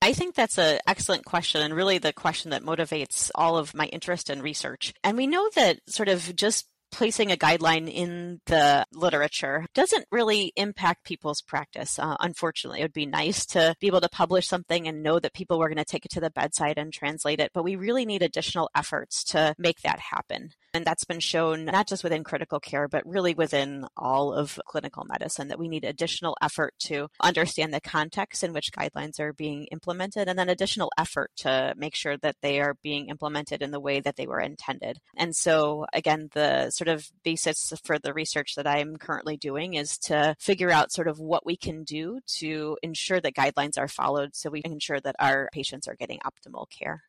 I 0.00 0.14
think 0.14 0.34
that's 0.34 0.56
an 0.56 0.78
excellent 0.86 1.26
question 1.26 1.60
and 1.60 1.74
really 1.74 1.98
the 1.98 2.14
question 2.14 2.50
that 2.52 2.62
motivates 2.62 3.30
all 3.34 3.58
of 3.58 3.74
my 3.74 3.86
interest 3.86 4.30
in 4.30 4.40
research. 4.40 4.94
And 5.04 5.16
we 5.18 5.26
know 5.26 5.50
that 5.56 5.80
sort 5.88 6.08
of 6.08 6.34
just 6.34 6.66
placing 6.90 7.30
a 7.30 7.36
guideline 7.36 7.92
in 7.92 8.40
the 8.46 8.84
literature 8.92 9.66
doesn't 9.74 10.06
really 10.10 10.52
impact 10.56 11.04
people's 11.04 11.42
practice. 11.42 11.98
Uh, 11.98 12.16
unfortunately, 12.20 12.80
it 12.80 12.84
would 12.84 12.92
be 12.92 13.06
nice 13.06 13.46
to 13.46 13.74
be 13.80 13.86
able 13.86 14.00
to 14.00 14.08
publish 14.08 14.46
something 14.46 14.88
and 14.88 15.02
know 15.02 15.18
that 15.18 15.34
people 15.34 15.58
were 15.58 15.68
going 15.68 15.78
to 15.78 15.84
take 15.84 16.04
it 16.04 16.10
to 16.12 16.20
the 16.20 16.30
bedside 16.30 16.78
and 16.78 16.92
translate 16.92 17.40
it, 17.40 17.50
but 17.52 17.64
we 17.64 17.76
really 17.76 18.04
need 18.04 18.22
additional 18.22 18.70
efforts 18.74 19.24
to 19.24 19.54
make 19.58 19.80
that 19.82 19.98
happen. 19.98 20.50
And 20.74 20.84
that's 20.84 21.04
been 21.04 21.20
shown 21.20 21.64
not 21.64 21.88
just 21.88 22.04
within 22.04 22.24
critical 22.24 22.60
care, 22.60 22.88
but 22.88 23.06
really 23.06 23.34
within 23.34 23.86
all 23.96 24.32
of 24.32 24.60
clinical 24.66 25.04
medicine 25.04 25.48
that 25.48 25.58
we 25.58 25.68
need 25.68 25.84
additional 25.84 26.36
effort 26.42 26.74
to 26.80 27.08
understand 27.22 27.72
the 27.72 27.80
context 27.80 28.44
in 28.44 28.52
which 28.52 28.72
guidelines 28.72 29.18
are 29.18 29.32
being 29.32 29.64
implemented 29.72 30.28
and 30.28 30.38
then 30.38 30.48
additional 30.48 30.92
effort 30.98 31.30
to 31.36 31.74
make 31.76 31.94
sure 31.94 32.16
that 32.18 32.36
they 32.42 32.60
are 32.60 32.74
being 32.82 33.08
implemented 33.08 33.62
in 33.62 33.70
the 33.70 33.80
way 33.80 34.00
that 34.00 34.16
they 34.16 34.26
were 34.26 34.40
intended. 34.40 34.98
And 35.16 35.34
so 35.34 35.86
again, 35.92 36.28
the 36.34 36.70
sort 36.70 36.88
of 36.88 37.10
basis 37.24 37.72
for 37.84 37.98
the 37.98 38.12
research 38.12 38.54
that 38.56 38.66
I'm 38.66 38.96
currently 38.96 39.36
doing 39.36 39.74
is 39.74 39.98
to 39.98 40.34
figure 40.38 40.70
out 40.70 40.92
sort 40.92 41.08
of 41.08 41.18
what 41.18 41.46
we 41.46 41.56
can 41.56 41.84
do 41.84 42.20
to 42.38 42.76
ensure 42.82 43.20
that 43.20 43.34
guidelines 43.34 43.78
are 43.78 43.88
followed 43.88 44.34
so 44.34 44.50
we 44.50 44.62
can 44.62 44.72
ensure 44.72 45.00
that 45.00 45.16
our 45.18 45.48
patients 45.52 45.88
are 45.88 45.96
getting 45.96 46.20
optimal 46.20 46.66
care. 46.70 47.02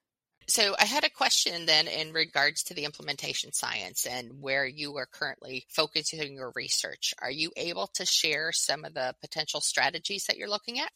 So 0.49 0.75
I 0.79 0.85
had 0.85 1.03
a 1.03 1.11
question 1.11 1.67
then 1.67 1.87
in 1.87 2.11
regards 2.11 2.63
to 2.63 2.73
the 2.73 2.85
implementation 2.85 3.53
science 3.53 4.07
and 4.07 4.41
where 4.41 4.65
you 4.65 4.97
are 4.97 5.05
currently 5.05 5.67
focusing 5.69 6.33
your 6.33 6.51
research. 6.55 7.13
Are 7.21 7.29
you 7.29 7.51
able 7.55 7.85
to 7.93 8.05
share 8.05 8.51
some 8.51 8.83
of 8.83 8.95
the 8.95 9.13
potential 9.21 9.61
strategies 9.61 10.25
that 10.25 10.37
you're 10.37 10.49
looking 10.49 10.79
at? 10.79 10.89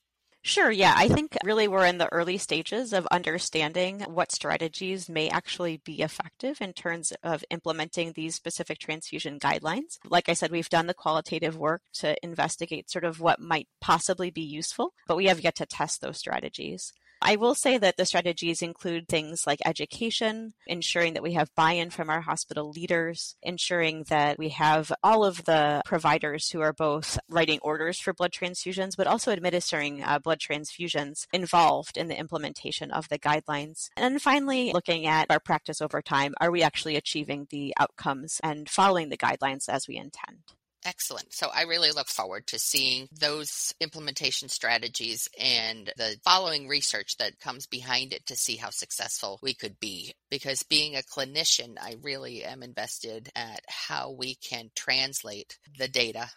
Sure, 0.46 0.72
yeah. 0.72 0.94
I 0.98 1.08
think 1.08 1.38
really 1.46 1.70
we're 1.70 1.86
in 1.86 2.00
the 2.00 2.12
early 2.12 2.38
stages 2.38 2.92
of 2.92 3.08
understanding 3.12 4.02
what 4.02 4.34
strategies 4.34 5.08
may 5.08 5.30
actually 5.30 5.78
be 5.86 6.02
effective 6.02 6.60
in 6.60 6.74
terms 6.74 7.14
of 7.24 7.46
implementing 7.50 8.12
these 8.12 8.36
specific 8.36 8.80
transfusion 8.80 9.40
guidelines. 9.40 10.00
Like 10.10 10.28
I 10.28 10.34
said, 10.34 10.52
we've 10.52 10.68
done 10.68 10.88
the 10.88 10.94
qualitative 10.94 11.56
work 11.56 11.84
to 12.00 12.18
investigate 12.22 12.90
sort 12.90 13.06
of 13.06 13.22
what 13.22 13.40
might 13.40 13.70
possibly 13.80 14.32
be 14.32 14.42
useful, 14.42 14.94
but 15.08 15.16
we 15.16 15.28
have 15.28 15.40
yet 15.40 15.56
to 15.56 15.66
test 15.66 16.02
those 16.02 16.18
strategies. 16.18 16.92
I 17.24 17.38
will 17.38 17.56
say 17.56 17.78
that 17.78 17.98
the 17.98 18.06
strategies 18.06 18.62
include 18.62 19.08
things 19.08 19.48
like 19.48 19.60
education, 19.66 20.54
ensuring 20.68 21.14
that 21.14 21.24
we 21.24 21.34
have 21.34 21.56
buy 21.56 21.72
in 21.72 21.90
from 21.90 22.10
our 22.10 22.22
hospital 22.22 22.70
leaders, 22.70 23.36
ensuring 23.42 24.06
that 24.10 24.38
we 24.38 24.50
have 24.50 24.92
all 25.02 25.24
of 25.24 25.46
the 25.46 25.82
providers 25.86 26.50
who 26.50 26.62
are 26.62 26.74
both 26.74 27.18
writing 27.30 27.60
orders 27.62 28.00
for 28.00 28.14
blood 28.14 28.32
transfusions, 28.32 28.98
but 28.98 29.08
also 29.08 29.32
administering 29.32 30.04
uh, 30.04 30.20
blood 30.20 30.40
transfusions 30.40 31.26
involved 31.32 31.98
in 31.98 32.08
the 32.08 32.20
implementation 32.20 32.92
of 32.92 33.08
the 33.10 33.20
guidelines. 33.20 33.90
And 33.96 34.22
finally, 34.22 34.72
looking 34.74 35.06
at 35.06 35.28
our 35.30 35.40
practice 35.40 35.82
over 35.82 36.02
time. 36.02 36.34
Are 36.42 36.52
we 36.52 36.62
actually 36.62 36.96
achieving 36.96 37.48
the 37.50 37.74
outcomes 37.80 38.40
and 38.44 38.70
following 38.70 39.10
the 39.10 39.18
guidelines 39.18 39.70
as 39.70 39.88
we 39.88 39.98
intend? 39.98 40.40
Excellent. 40.86 41.34
So 41.34 41.50
I 41.54 41.64
really 41.64 41.92
look 41.92 42.08
forward 42.08 42.46
to 42.48 42.60
seeing 42.60 43.08
those 43.12 43.74
implementation 43.80 44.50
strategies 44.50 45.30
and 45.40 45.92
the 45.96 46.18
following 46.24 46.68
research 46.68 47.18
that 47.18 47.40
comes 47.40 47.68
behind 47.68 48.12
it 48.12 48.26
to 48.26 48.36
see 48.36 48.58
how 48.58 48.70
successful 48.70 49.40
we 49.42 49.54
could 49.54 49.80
be. 49.80 50.14
Because 50.30 50.64
being 50.64 50.96
a 50.96 51.02
clinician, 51.02 51.78
I 51.82 51.96
really 52.02 52.44
am 52.44 52.64
invested 52.64 53.30
at 53.36 53.62
how 53.68 54.12
we 54.12 54.36
can 54.36 54.72
translate 54.76 55.58
the 55.78 55.88
data 55.88 56.30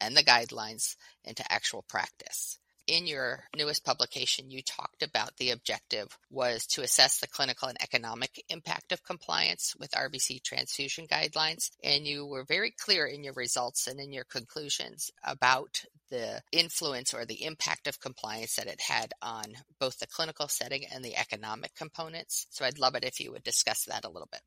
and 0.00 0.14
the 0.14 0.24
guidelines 0.24 0.96
into 1.24 1.50
actual 1.50 1.82
practice 1.88 2.58
in 2.86 3.06
your 3.06 3.44
newest 3.56 3.84
publication, 3.84 4.50
you 4.50 4.62
talked 4.62 5.02
about 5.02 5.36
the 5.36 5.50
objective 5.50 6.18
was 6.30 6.66
to 6.66 6.82
assess 6.82 7.18
the 7.18 7.26
clinical 7.26 7.68
and 7.68 7.80
economic 7.82 8.44
impact 8.48 8.92
of 8.92 9.04
compliance 9.04 9.74
with 9.78 9.90
RBC 9.92 10.42
transfusion 10.42 11.06
guidelines. 11.06 11.70
And 11.82 12.06
you 12.06 12.26
were 12.26 12.44
very 12.44 12.70
clear 12.70 13.06
in 13.06 13.24
your 13.24 13.34
results 13.34 13.86
and 13.86 14.00
in 14.00 14.12
your 14.12 14.24
conclusions 14.24 15.10
about 15.22 15.84
the 16.10 16.42
influence 16.52 17.14
or 17.14 17.24
the 17.24 17.44
impact 17.44 17.86
of 17.86 18.00
compliance 18.00 18.56
that 18.56 18.66
it 18.66 18.80
had 18.80 19.12
on 19.22 19.44
both 19.80 19.98
the 19.98 20.06
clinical 20.06 20.48
setting 20.48 20.84
and 20.92 21.04
the 21.04 21.16
economic 21.16 21.74
components. 21.74 22.46
So 22.50 22.64
I'd 22.64 22.78
love 22.78 22.94
it 22.94 23.04
if 23.04 23.20
you 23.20 23.32
would 23.32 23.42
discuss 23.42 23.84
that 23.84 24.04
a 24.04 24.10
little 24.10 24.28
bit. 24.30 24.42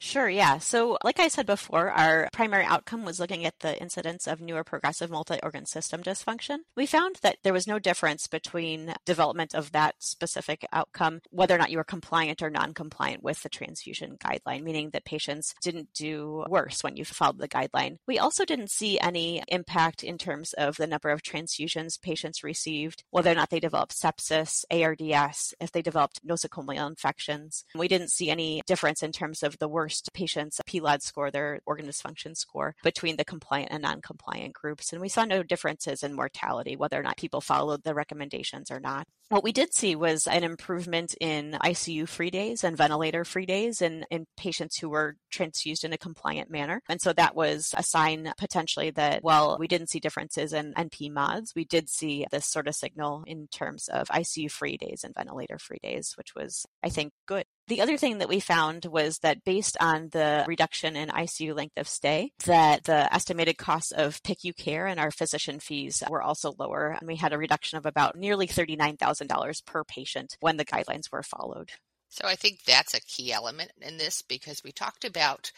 Sure, 0.00 0.28
yeah. 0.28 0.58
So, 0.58 0.96
like 1.02 1.18
I 1.18 1.26
said 1.26 1.46
before, 1.46 1.90
our 1.90 2.28
primary 2.32 2.64
outcome 2.64 3.04
was 3.04 3.18
looking 3.18 3.44
at 3.44 3.58
the 3.58 3.80
incidence 3.80 4.28
of 4.28 4.40
newer 4.40 4.62
progressive 4.62 5.10
multi 5.10 5.40
organ 5.42 5.66
system 5.66 6.04
dysfunction. 6.04 6.58
We 6.76 6.86
found 6.86 7.16
that 7.22 7.38
there 7.42 7.52
was 7.52 7.66
no 7.66 7.80
difference 7.80 8.28
between 8.28 8.94
development 9.04 9.54
of 9.56 9.72
that 9.72 9.96
specific 9.98 10.64
outcome, 10.72 11.20
whether 11.30 11.54
or 11.56 11.58
not 11.58 11.72
you 11.72 11.78
were 11.78 11.84
compliant 11.84 12.42
or 12.42 12.50
non 12.50 12.74
compliant 12.74 13.24
with 13.24 13.42
the 13.42 13.48
transfusion 13.48 14.16
guideline, 14.18 14.62
meaning 14.62 14.90
that 14.90 15.04
patients 15.04 15.52
didn't 15.62 15.88
do 15.94 16.44
worse 16.48 16.84
when 16.84 16.96
you 16.96 17.04
followed 17.04 17.38
the 17.38 17.48
guideline. 17.48 17.96
We 18.06 18.20
also 18.20 18.44
didn't 18.44 18.70
see 18.70 19.00
any 19.00 19.42
impact 19.48 20.04
in 20.04 20.16
terms 20.16 20.52
of 20.52 20.76
the 20.76 20.86
number 20.86 21.10
of 21.10 21.24
transfusions 21.24 22.00
patients 22.00 22.44
received, 22.44 23.02
whether 23.10 23.32
or 23.32 23.34
not 23.34 23.50
they 23.50 23.58
developed 23.58 24.00
sepsis, 24.00 24.64
ARDS, 24.70 25.54
if 25.60 25.72
they 25.72 25.82
developed 25.82 26.24
nosocomial 26.24 26.88
infections. 26.88 27.64
We 27.74 27.88
didn't 27.88 28.12
see 28.12 28.30
any 28.30 28.62
difference 28.64 29.02
in 29.02 29.10
terms 29.10 29.42
of 29.42 29.58
the 29.58 29.68
worst 29.68 29.87
worst 29.88 30.12
patients' 30.12 30.60
PELOD 30.66 31.00
score, 31.00 31.30
their 31.30 31.60
organ 31.64 31.86
dysfunction 31.86 32.36
score, 32.36 32.74
between 32.82 33.16
the 33.16 33.24
compliant 33.24 33.72
and 33.72 33.82
non 33.82 34.02
compliant 34.02 34.52
groups. 34.52 34.92
And 34.92 35.00
we 35.00 35.08
saw 35.08 35.24
no 35.24 35.42
differences 35.42 36.02
in 36.02 36.12
mortality, 36.12 36.76
whether 36.76 37.00
or 37.00 37.02
not 37.02 37.16
people 37.16 37.40
followed 37.40 37.84
the 37.84 37.94
recommendations 37.94 38.70
or 38.70 38.80
not. 38.80 39.06
What 39.30 39.42
we 39.42 39.52
did 39.52 39.72
see 39.72 39.96
was 39.96 40.26
an 40.26 40.44
improvement 40.44 41.14
in 41.22 41.56
ICU 41.62 42.06
free 42.06 42.30
days 42.30 42.64
and 42.64 42.76
ventilator 42.76 43.24
free 43.24 43.46
days 43.46 43.80
in, 43.80 44.04
in 44.10 44.26
patients 44.36 44.78
who 44.78 44.90
were 44.90 45.16
transfused 45.30 45.84
in 45.84 45.94
a 45.94 45.98
compliant 45.98 46.50
manner. 46.50 46.82
And 46.88 47.00
so 47.00 47.14
that 47.14 47.34
was 47.34 47.74
a 47.74 47.82
sign 47.82 48.30
potentially 48.36 48.90
that 48.90 49.22
while 49.22 49.56
we 49.58 49.68
didn't 49.68 49.88
see 49.88 50.00
differences 50.00 50.52
in 50.52 50.74
NP 50.74 51.10
mods, 51.12 51.54
we 51.56 51.64
did 51.64 51.88
see 51.88 52.26
this 52.30 52.46
sort 52.46 52.68
of 52.68 52.74
signal 52.74 53.24
in 53.26 53.48
terms 53.48 53.88
of 53.88 54.08
ICU 54.08 54.50
free 54.50 54.76
days 54.76 55.02
and 55.02 55.14
ventilator 55.14 55.58
free 55.58 55.80
days, 55.82 56.12
which 56.18 56.34
was, 56.34 56.66
I 56.82 56.90
think, 56.90 57.12
good. 57.26 57.44
The 57.68 57.82
other 57.82 57.98
thing 57.98 58.18
that 58.18 58.30
we 58.30 58.40
found 58.40 58.86
was 58.86 59.18
that 59.18 59.44
based 59.44 59.76
on 59.78 60.08
the 60.08 60.42
reduction 60.48 60.96
in 60.96 61.10
ICU 61.10 61.54
length 61.54 61.76
of 61.76 61.86
stay, 61.86 62.32
that 62.46 62.84
the 62.84 63.12
estimated 63.12 63.58
costs 63.58 63.92
of 63.92 64.22
PICU 64.22 64.56
care 64.56 64.86
and 64.86 64.98
our 64.98 65.10
physician 65.10 65.60
fees 65.60 66.02
were 66.08 66.22
also 66.22 66.54
lower. 66.58 66.96
And 66.98 67.06
we 67.06 67.16
had 67.16 67.34
a 67.34 67.38
reduction 67.38 67.76
of 67.76 67.84
about 67.84 68.16
nearly 68.16 68.48
$39,000 68.48 69.66
per 69.66 69.84
patient 69.84 70.38
when 70.40 70.56
the 70.56 70.64
guidelines 70.64 71.12
were 71.12 71.22
followed. 71.22 71.72
So 72.08 72.26
I 72.26 72.36
think 72.36 72.64
that's 72.64 72.94
a 72.94 73.02
key 73.02 73.34
element 73.34 73.72
in 73.82 73.98
this 73.98 74.22
because 74.22 74.64
we 74.64 74.72
talked 74.72 75.04
about 75.04 75.52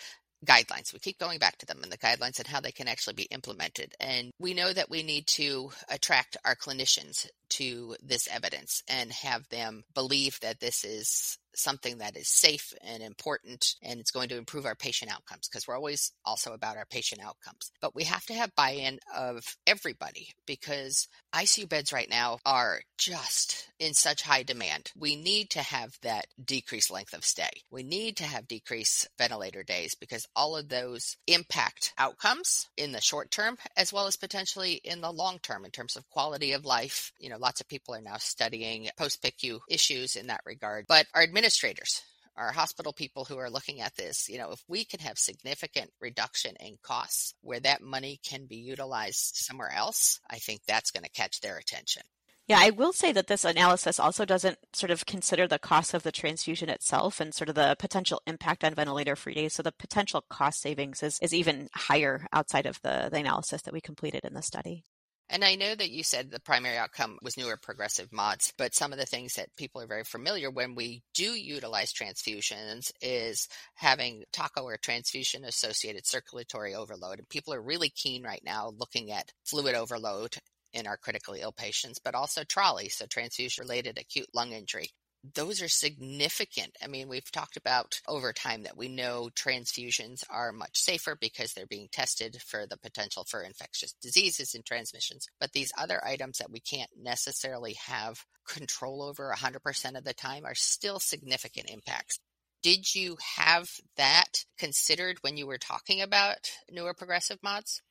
guidelines. 0.45 0.93
We 0.93 0.99
keep 0.99 1.19
going 1.19 1.39
back 1.39 1.59
to 1.59 1.67
them 1.67 1.81
and 1.83 1.93
the 1.93 1.99
guidelines 1.99 2.39
and 2.39 2.49
how 2.49 2.61
they 2.61 2.73
can 2.73 2.89
actually 2.89 3.15
be 3.15 3.29
implemented. 3.31 3.95
And 4.01 4.33
we 4.41 4.55
know 4.55 4.73
that 4.73 4.91
we 4.91 5.05
need 5.05 5.27
to 5.29 5.71
attract 5.89 6.37
our 6.45 6.57
clinicians 6.57 7.29
to 7.51 7.95
this 8.03 8.27
evidence 8.29 8.83
and 8.89 9.13
have 9.13 9.49
them 9.49 9.85
believe 9.95 10.41
that 10.41 10.59
this 10.61 10.85
is 10.85 11.39
something 11.55 11.99
that 11.99 12.17
is 12.17 12.29
safe 12.29 12.73
and 12.83 13.03
important 13.03 13.75
and 13.83 14.01
it's 14.01 14.11
going 14.11 14.29
to 14.29 14.37
improve 14.37 14.67
our 14.67 14.75
patient 14.75 15.13
outcomes 15.13 15.49
because 15.49 15.67
we're 15.67 15.77
always 15.77 16.13
also 16.25 16.53
about 16.53 16.77
our 16.77 16.87
patient 16.87 17.21
outcomes. 17.21 17.71
But 17.81 17.95
we 17.95 18.05
have 18.05 18.25
to 18.27 18.35
have 18.35 18.55
buy 18.55 18.71
in 18.71 18.99
of 19.15 19.45
everybody 19.67 20.29
because 20.47 21.09
ICU 21.35 21.69
beds 21.69 21.93
right 21.93 22.11
now 22.11 22.39
are 22.45 22.81
just 22.99 23.69
in 23.79 23.95
such 23.95 24.23
high 24.23 24.43
demand. 24.43 24.91
We 24.97 25.17
need 25.17 25.51
to 25.51 25.63
have 25.63 25.97
that 26.03 26.27
decreased 26.43 26.91
length 26.91 27.15
of 27.15 27.25
stay. 27.25 27.51
We 27.71 27.83
need 27.83 28.17
to 28.19 28.25
have 28.25 28.49
decreased 28.49 29.09
ventilator 29.19 29.63
days 29.63 29.95
because 29.95 30.27
all 30.37 30.57
of 30.57 30.69
those 30.69 31.17
impact 31.27 31.93
outcomes 31.99 32.69
in 32.77 32.93
the 32.93 33.01
short 33.01 33.31
term 33.31 33.57
as 33.77 33.93
well 33.93 34.07
as 34.07 34.17
potentially 34.17 34.81
in 34.85 35.01
the 35.01 35.13
long 35.13 35.39
term 35.39 35.65
in 35.65 35.71
terms 35.71 35.97
of 35.97 36.09
quality 36.11 36.53
of 36.53 36.65
life. 36.65 37.13
You 37.19 37.31
know, 37.31 37.39
lots 37.39 37.61
of 37.61 37.69
people 37.69 37.95
are 37.95 38.01
now 38.01 38.17
studying 38.19 38.89
post 38.97 39.23
PICU 39.23 39.61
issues 39.69 40.17
in 40.17 40.29
that 40.29 40.43
regard. 40.45 40.87
But 40.89 41.07
our 41.15 41.23
administrators, 41.41 42.03
our 42.37 42.53
hospital 42.53 42.93
people 42.93 43.25
who 43.25 43.39
are 43.39 43.49
looking 43.49 43.81
at 43.81 43.97
this, 43.97 44.29
you 44.29 44.37
know, 44.37 44.51
if 44.53 44.63
we 44.69 44.85
can 44.85 45.01
have 45.01 45.17
significant 45.17 45.91
reduction 45.99 46.55
in 46.61 46.77
costs 46.83 47.33
where 47.41 47.61
that 47.61 47.81
money 47.81 48.21
can 48.23 48.45
be 48.45 48.57
utilized 48.57 49.37
somewhere 49.37 49.73
else, 49.75 50.21
I 50.29 50.37
think 50.37 50.61
that's 50.67 50.91
going 50.91 51.05
to 51.05 51.11
catch 51.11 51.41
their 51.41 51.57
attention. 51.57 52.03
Yeah, 52.47 52.59
I 52.61 52.71
will 52.71 52.93
say 52.93 53.11
that 53.13 53.27
this 53.27 53.47
analysis 53.47 53.99
also 53.99 54.27
doesn't 54.27 54.59
sort 54.75 54.91
of 54.91 55.07
consider 55.07 55.49
the 55.49 55.59
cost 55.59 55.95
of 55.95 56.03
the 56.03 56.13
transfusion 56.13 56.69
itself 56.69 57.21
and 57.21 57.33
sort 57.33 57.49
of 57.49 57.55
the 57.55 57.75
potential 57.79 58.21
impact 58.27 58.63
on 58.63 58.75
ventilator 58.75 59.17
free 59.17 59.35
days. 59.35 59.55
So 59.55 59.63
the 59.63 59.73
potential 59.73 60.23
cost 60.29 60.61
savings 60.61 61.03
is, 61.03 61.19
is 61.23 61.33
even 61.33 61.71
higher 61.75 62.27
outside 62.35 62.67
of 62.67 62.83
the, 62.83 63.09
the 63.11 63.19
analysis 63.19 63.63
that 63.63 63.73
we 63.73 63.81
completed 63.81 64.27
in 64.27 64.35
the 64.35 64.43
study. 64.43 64.85
And 65.33 65.45
I 65.45 65.55
know 65.55 65.77
that 65.77 65.93
you 65.93 66.03
said 66.03 66.31
the 66.31 66.41
primary 66.41 66.77
outcome 66.77 67.17
was 67.23 67.37
newer 67.37 67.57
progressive 67.57 68.13
mods, 68.13 68.53
but 68.59 68.75
some 68.75 68.93
of 68.93 68.99
the 68.99 69.07
things 69.07 69.35
that 69.35 69.55
people 69.57 69.81
are 69.81 69.87
very 69.87 70.03
familiar 70.03 70.51
when 70.51 70.75
we 70.75 71.05
do 71.15 71.35
utilize 71.35 71.93
transfusions 71.93 72.91
is 73.01 73.47
having 73.77 74.25
TACO 74.33 74.65
or 74.65 74.77
transfusion 74.77 75.45
associated 75.45 76.05
circulatory 76.05 76.75
overload. 76.75 77.21
And 77.21 77.29
people 77.29 77.55
are 77.55 77.63
really 77.63 77.91
keen 77.91 78.25
right 78.25 78.43
now 78.45 78.73
looking 78.77 79.13
at 79.13 79.33
fluid 79.45 79.77
overload 79.77 80.37
in 80.73 80.89
our 80.89 80.97
critically 80.97 81.43
ill 81.43 81.53
patients, 81.53 82.01
but 82.03 82.17
also 82.17 82.43
TRALI, 82.43 82.91
so 82.91 83.07
transfusion 83.07 83.63
related 83.63 83.99
acute 83.99 84.29
lung 84.35 84.51
injury 84.51 84.91
those 85.35 85.61
are 85.61 85.69
significant. 85.69 86.77
I 86.83 86.87
mean, 86.87 87.09
we've 87.09 87.31
talked 87.31 87.57
about 87.57 88.01
over 88.09 88.33
time 88.33 88.63
that 88.63 88.77
we 88.77 88.89
know 88.89 89.29
transfusions 89.35 90.25
are 90.31 90.53
much 90.53 90.79
safer 90.79 91.17
because 91.21 91.53
they're 91.53 91.67
being 91.67 91.89
tested 91.93 92.41
for 92.43 92.67
the 92.67 92.79
potential 92.79 93.25
for 93.29 93.43
infectious 93.43 93.93
diseases 94.01 94.55
and 94.55 94.65
transmissions. 94.65 95.27
But 95.39 95.53
these 95.53 95.73
other 95.77 96.05
items 96.05 96.39
that 96.39 96.51
we 96.51 96.61
can't 96.61 96.91
necessarily 96.97 97.75
have 97.75 98.25
control 98.47 99.03
over 99.03 99.33
100% 99.37 99.97
of 99.97 100.05
the 100.05 100.15
time 100.15 100.45
are 100.45 100.55
still 100.55 100.99
significant 100.99 101.71
impacts. 101.71 102.19
Did 102.63 102.95
you 102.95 103.17
have 103.37 103.71
that 103.97 104.45
considered 104.59 105.19
when 105.23 105.37
you 105.37 105.47
were 105.47 105.59
talking 105.59 106.03
about 106.03 106.51
newer 106.71 106.95
progressive 106.95 107.39
mods? 107.43 107.83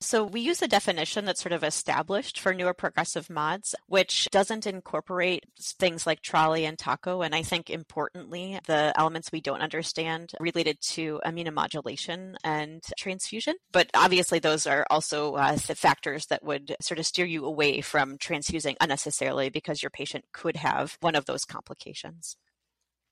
So 0.00 0.24
we 0.24 0.40
use 0.40 0.60
a 0.60 0.68
definition 0.68 1.24
that's 1.24 1.40
sort 1.40 1.52
of 1.52 1.64
established 1.64 2.38
for 2.38 2.52
newer 2.52 2.74
progressive 2.74 3.30
mods, 3.30 3.74
which 3.86 4.28
doesn't 4.30 4.66
incorporate 4.66 5.44
things 5.58 6.06
like 6.06 6.20
TRALI 6.22 6.64
and 6.68 6.78
TACO. 6.78 7.22
And 7.22 7.34
I 7.34 7.42
think 7.42 7.70
importantly, 7.70 8.58
the 8.66 8.92
elements 8.96 9.32
we 9.32 9.40
don't 9.40 9.62
understand 9.62 10.32
related 10.38 10.80
to 10.92 11.20
immunomodulation 11.24 12.34
and 12.44 12.82
transfusion. 12.98 13.54
But 13.72 13.90
obviously, 13.94 14.38
those 14.38 14.66
are 14.66 14.86
also 14.90 15.34
uh, 15.34 15.56
factors 15.56 16.26
that 16.26 16.44
would 16.44 16.76
sort 16.80 16.98
of 16.98 17.06
steer 17.06 17.26
you 17.26 17.46
away 17.46 17.80
from 17.80 18.18
transfusing 18.18 18.76
unnecessarily 18.80 19.48
because 19.48 19.82
your 19.82 19.90
patient 19.90 20.26
could 20.32 20.56
have 20.56 20.98
one 21.00 21.14
of 21.14 21.24
those 21.24 21.44
complications. 21.44 22.36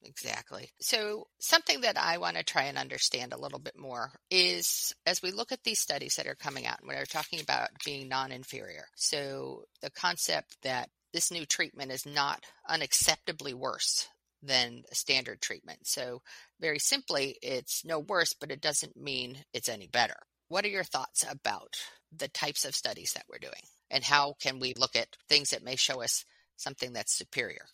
Exactly. 0.04 0.70
So, 0.80 1.26
something 1.40 1.80
that 1.80 1.96
I 1.96 2.18
want 2.18 2.37
to 2.37 2.44
try 2.44 2.64
and 2.64 2.76
understand 2.76 3.32
a 3.32 3.40
little 3.40 3.58
bit 3.58 3.78
more 3.78 4.12
is 4.30 4.94
as 5.06 5.23
we 5.23 5.30
look 5.30 5.50
at 5.50 5.64
these 5.64 5.80
studies 5.80 6.16
that 6.16 6.26
are 6.26 6.34
coming 6.34 6.66
out, 6.66 6.80
and 6.80 6.88
we're 6.88 7.04
talking 7.06 7.40
about 7.40 7.70
being 7.84 8.08
non 8.08 8.30
inferior. 8.30 8.84
So, 8.96 9.64
the 9.80 9.90
concept 9.90 10.56
that 10.62 10.90
this 11.12 11.30
new 11.30 11.46
treatment 11.46 11.90
is 11.90 12.04
not 12.04 12.44
unacceptably 12.68 13.54
worse 13.54 14.08
than 14.42 14.82
standard 14.92 15.40
treatment. 15.40 15.87
So, 15.87 16.20
very 16.61 16.78
simply, 16.78 17.38
it's 17.42 17.84
no 17.84 17.99
worse, 17.99 18.34
but 18.34 18.50
it 18.50 18.61
doesn't 18.61 18.96
mean 18.96 19.44
it's 19.54 19.68
any 19.68 19.87
better. 19.87 20.16
What 20.49 20.64
are 20.66 20.68
your 20.68 20.84
thoughts 20.84 21.25
about 21.28 21.76
the 22.14 22.28
types 22.28 22.64
of 22.64 22.75
studies 22.75 23.12
that 23.14 23.25
we're 23.28 23.38
doing? 23.38 23.62
And 23.90 24.04
how 24.04 24.34
can 24.40 24.58
we 24.58 24.75
look 24.75 24.96
at 24.96 25.16
things 25.28 25.50
that 25.50 25.64
may 25.64 25.76
show 25.76 26.02
us 26.02 26.25
something 26.56 26.92
that's 26.92 27.16
superior? 27.16 27.66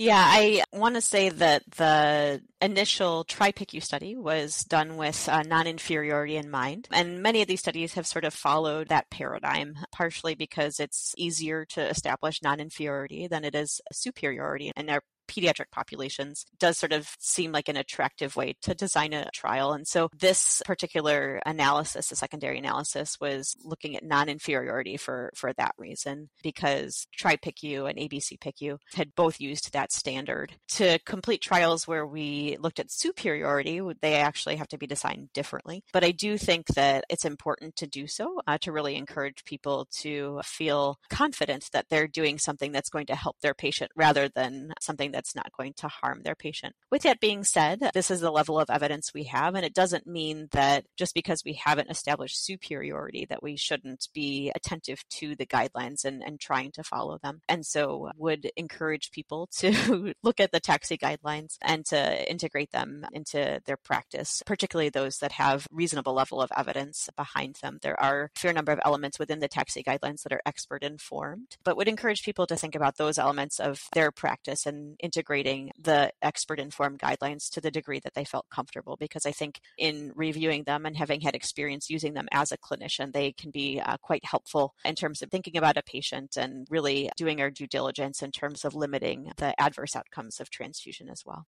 Yeah, 0.00 0.22
I 0.24 0.62
want 0.72 0.94
to 0.94 1.00
say 1.00 1.28
that 1.28 1.64
the 1.72 2.40
initial 2.62 3.24
TRIPICU 3.24 3.82
study 3.82 4.16
was 4.16 4.62
done 4.62 4.96
with 4.96 5.28
uh, 5.28 5.42
non 5.42 5.66
inferiority 5.66 6.36
in 6.36 6.50
mind. 6.50 6.86
And 6.92 7.20
many 7.20 7.42
of 7.42 7.48
these 7.48 7.58
studies 7.58 7.94
have 7.94 8.06
sort 8.06 8.24
of 8.24 8.32
followed 8.32 8.88
that 8.88 9.10
paradigm, 9.10 9.74
partially 9.90 10.36
because 10.36 10.78
it's 10.78 11.14
easier 11.18 11.64
to 11.70 11.88
establish 11.88 12.42
non 12.42 12.60
inferiority 12.60 13.26
than 13.26 13.44
it 13.44 13.56
is 13.56 13.80
superiority. 13.92 14.70
And 14.76 14.88
they're 14.88 15.02
pediatric 15.28 15.70
populations 15.70 16.46
does 16.58 16.78
sort 16.78 16.92
of 16.92 17.14
seem 17.18 17.52
like 17.52 17.68
an 17.68 17.76
attractive 17.76 18.36
way 18.36 18.56
to 18.62 18.74
design 18.74 19.12
a 19.12 19.30
trial. 19.32 19.72
And 19.72 19.86
so 19.86 20.08
this 20.18 20.62
particular 20.64 21.40
analysis, 21.46 22.08
the 22.08 22.16
secondary 22.16 22.58
analysis, 22.58 23.18
was 23.20 23.56
looking 23.62 23.96
at 23.96 24.04
non-inferiority 24.04 24.96
for, 24.96 25.30
for 25.34 25.52
that 25.54 25.74
reason, 25.78 26.30
because 26.42 27.06
TRIPICU 27.18 27.88
and 27.88 27.98
ABC-PICU 27.98 28.78
had 28.94 29.14
both 29.14 29.40
used 29.40 29.72
that 29.72 29.92
standard. 29.92 30.54
To 30.68 30.98
complete 31.04 31.42
trials 31.42 31.86
where 31.86 32.06
we 32.06 32.56
looked 32.60 32.80
at 32.80 32.90
superiority, 32.90 33.80
they 34.00 34.14
actually 34.16 34.56
have 34.56 34.68
to 34.68 34.78
be 34.78 34.86
designed 34.86 35.32
differently. 35.32 35.84
But 35.92 36.04
I 36.04 36.10
do 36.10 36.38
think 36.38 36.66
that 36.68 37.04
it's 37.08 37.24
important 37.24 37.76
to 37.76 37.86
do 37.86 38.06
so 38.06 38.40
uh, 38.46 38.58
to 38.62 38.72
really 38.72 38.96
encourage 38.96 39.44
people 39.44 39.86
to 39.98 40.40
feel 40.44 40.98
confident 41.10 41.68
that 41.72 41.86
they're 41.90 42.08
doing 42.08 42.38
something 42.38 42.72
that's 42.72 42.90
going 42.90 43.06
to 43.06 43.14
help 43.14 43.36
their 43.40 43.54
patient 43.54 43.90
rather 43.96 44.28
than 44.28 44.72
something 44.80 45.12
that 45.12 45.17
that's 45.18 45.34
not 45.34 45.50
going 45.56 45.72
to 45.72 45.88
harm 45.88 46.22
their 46.22 46.36
patient. 46.36 46.76
With 46.92 47.02
that 47.02 47.18
being 47.18 47.42
said, 47.42 47.90
this 47.92 48.08
is 48.08 48.20
the 48.20 48.30
level 48.30 48.60
of 48.60 48.70
evidence 48.70 49.12
we 49.12 49.24
have, 49.24 49.56
and 49.56 49.64
it 49.64 49.74
doesn't 49.74 50.06
mean 50.06 50.46
that 50.52 50.84
just 50.96 51.12
because 51.12 51.42
we 51.44 51.54
haven't 51.54 51.90
established 51.90 52.44
superiority 52.44 53.26
that 53.28 53.42
we 53.42 53.56
shouldn't 53.56 54.06
be 54.14 54.52
attentive 54.54 55.02
to 55.18 55.34
the 55.34 55.44
guidelines 55.44 56.04
and, 56.04 56.22
and 56.22 56.38
trying 56.38 56.70
to 56.70 56.84
follow 56.84 57.18
them. 57.20 57.40
And 57.48 57.66
so 57.66 58.10
would 58.16 58.48
encourage 58.56 59.10
people 59.10 59.48
to 59.56 60.14
look 60.22 60.38
at 60.38 60.52
the 60.52 60.60
TAXI 60.60 61.00
guidelines 61.00 61.56
and 61.62 61.84
to 61.86 62.30
integrate 62.30 62.70
them 62.70 63.04
into 63.12 63.60
their 63.66 63.76
practice, 63.76 64.44
particularly 64.46 64.88
those 64.88 65.18
that 65.18 65.32
have 65.32 65.66
reasonable 65.72 66.14
level 66.14 66.40
of 66.40 66.52
evidence 66.56 67.08
behind 67.16 67.56
them. 67.60 67.80
There 67.82 68.00
are 68.00 68.30
a 68.36 68.38
fair 68.38 68.52
number 68.52 68.70
of 68.70 68.80
elements 68.84 69.18
within 69.18 69.40
the 69.40 69.48
TAXI 69.48 69.82
guidelines 69.84 70.22
that 70.22 70.32
are 70.32 70.42
expert 70.46 70.84
informed, 70.84 71.56
but 71.64 71.76
would 71.76 71.88
encourage 71.88 72.22
people 72.22 72.46
to 72.46 72.54
think 72.54 72.76
about 72.76 72.98
those 72.98 73.18
elements 73.18 73.58
of 73.58 73.82
their 73.94 74.12
practice 74.12 74.64
and 74.64 74.94
integrating 75.08 75.70
the 75.78 76.12
expert 76.20 76.60
informed 76.60 76.98
guidelines 76.98 77.48
to 77.48 77.62
the 77.62 77.70
degree 77.70 77.98
that 78.00 78.12
they 78.12 78.24
felt 78.24 78.44
comfortable 78.50 78.94
because 79.00 79.24
I 79.24 79.32
think 79.32 79.60
in 79.78 80.12
reviewing 80.14 80.64
them 80.64 80.84
and 80.84 80.94
having 80.98 81.22
had 81.22 81.34
experience 81.34 81.88
using 81.88 82.12
them 82.12 82.28
as 82.30 82.52
a 82.52 82.58
clinician, 82.58 83.14
they 83.14 83.32
can 83.32 83.50
be 83.50 83.80
uh, 83.80 83.96
quite 84.02 84.22
helpful 84.26 84.74
in 84.84 84.94
terms 84.94 85.22
of 85.22 85.30
thinking 85.30 85.56
about 85.56 85.78
a 85.78 85.82
patient 85.82 86.36
and 86.36 86.66
really 86.68 87.08
doing 87.16 87.40
our 87.40 87.48
due 87.48 87.66
diligence 87.66 88.22
in 88.22 88.32
terms 88.32 88.66
of 88.66 88.74
limiting 88.74 89.32
the 89.38 89.58
adverse 89.58 89.96
outcomes 89.96 90.40
of 90.40 90.50
transfusion 90.50 91.08
as 91.08 91.22
well. 91.24 91.46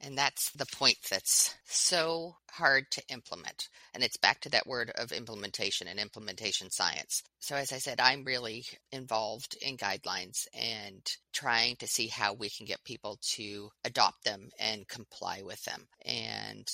And 0.00 0.16
that's 0.16 0.50
the 0.50 0.66
point 0.66 0.98
that's 1.10 1.54
so 1.64 2.36
hard 2.50 2.90
to 2.92 3.02
implement. 3.08 3.68
And 3.94 4.04
it's 4.04 4.18
back 4.18 4.40
to 4.40 4.50
that 4.50 4.66
word 4.66 4.90
of 4.94 5.10
implementation 5.10 5.88
and 5.88 5.98
implementation 5.98 6.70
science. 6.70 7.22
So, 7.38 7.56
as 7.56 7.72
I 7.72 7.78
said, 7.78 7.98
I'm 7.98 8.24
really 8.24 8.64
involved 8.92 9.56
in 9.62 9.78
guidelines 9.78 10.46
and 10.52 11.02
trying 11.32 11.76
to 11.76 11.86
see 11.86 12.08
how 12.08 12.34
we 12.34 12.50
can 12.50 12.66
get 12.66 12.84
people 12.84 13.18
to 13.34 13.70
adopt 13.84 14.24
them 14.24 14.50
and 14.58 14.86
comply 14.86 15.42
with 15.42 15.64
them. 15.64 15.86
And 16.04 16.70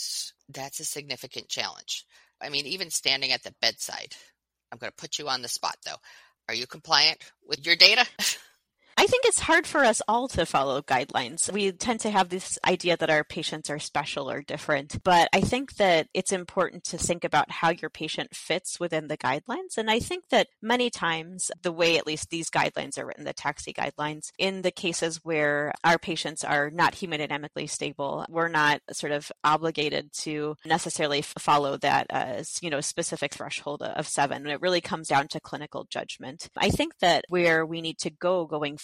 that's 0.49 0.81
a 0.81 0.85
significant 0.85 1.49
challenge. 1.49 2.05
I 2.41 2.49
mean, 2.49 2.67
even 2.67 2.91
standing 2.91 3.31
at 3.31 3.45
the 3.45 3.55
bedside, 3.61 4.17
I'm 4.73 4.79
going 4.79 4.91
to 4.91 5.01
put 5.01 5.19
you 5.19 5.29
on 5.29 5.43
the 5.43 5.49
spot 5.49 5.77
though. 5.85 6.01
Are 6.49 6.55
you 6.55 6.67
compliant 6.67 7.19
with 7.47 7.65
your 7.65 7.77
data? 7.77 8.05
I 8.97 9.07
think 9.07 9.25
it's 9.27 9.41
hard 9.41 9.67
for 9.67 9.85
us 9.85 10.03
all 10.07 10.29
to 10.29 10.47
follow 10.47 10.83
guidelines. 10.83 11.51
We 11.53 11.73
tend 11.73 12.01
to 12.01 12.11
have 12.11 12.29
this 12.29 12.59
idea 12.67 12.97
that 12.97 13.11
our 13.11 13.25
patients 13.25 13.71
are 13.71 13.79
special 13.79 14.31
or 14.31 14.43
different, 14.43 15.03
but 15.03 15.29
I 15.33 15.41
think 15.41 15.77
that 15.77 16.09
it's 16.15 16.33
important 16.33 16.85
to 16.85 16.99
think 16.99 17.25
about 17.25 17.51
how 17.51 17.71
your 17.71 17.91
patient 17.91 18.35
fits 18.35 18.79
within 18.79 19.09
the 19.09 19.17
guidelines. 19.17 19.77
And 19.77 19.91
I 19.91 19.99
think 19.99 20.29
that 20.31 20.49
many 20.61 20.91
times, 20.91 21.51
the 21.63 21.73
way 21.73 21.99
at 21.99 22.07
least 22.07 22.31
these 22.31 22.51
guidelines 22.51 22.99
are 22.99 23.07
written, 23.07 23.25
the 23.25 23.35
TAXI 23.35 23.75
guidelines, 23.75 24.31
in 24.39 24.63
the 24.63 24.71
cases 24.71 25.21
where 25.25 25.73
our 25.85 25.99
patients 25.99 26.45
are 26.45 26.71
not 26.71 26.95
hemodynamically 26.95 27.69
stable, 27.69 28.25
we're 28.29 28.49
not 28.49 28.81
sort 28.93 29.13
of 29.13 29.33
obligated 29.43 30.13
to 30.13 30.57
necessarily 30.65 31.23
follow 31.23 31.77
that 31.79 32.07
as, 32.11 32.59
you 32.63 32.71
know, 32.71 32.81
specific 32.81 33.35
threshold 33.35 33.83
of 33.83 34.07
seven. 34.07 34.47
It 34.47 34.61
really 34.61 34.81
comes 34.81 35.09
down 35.09 35.29
to 35.29 35.41
clinical 35.41 35.87
judgment. 35.91 36.49
I 36.57 36.71
think 36.71 36.99
that 37.01 37.25
where 37.29 37.65
we 37.65 37.81
need 37.81 37.99
to 37.99 38.11
go 38.11 38.47
going 38.47 38.77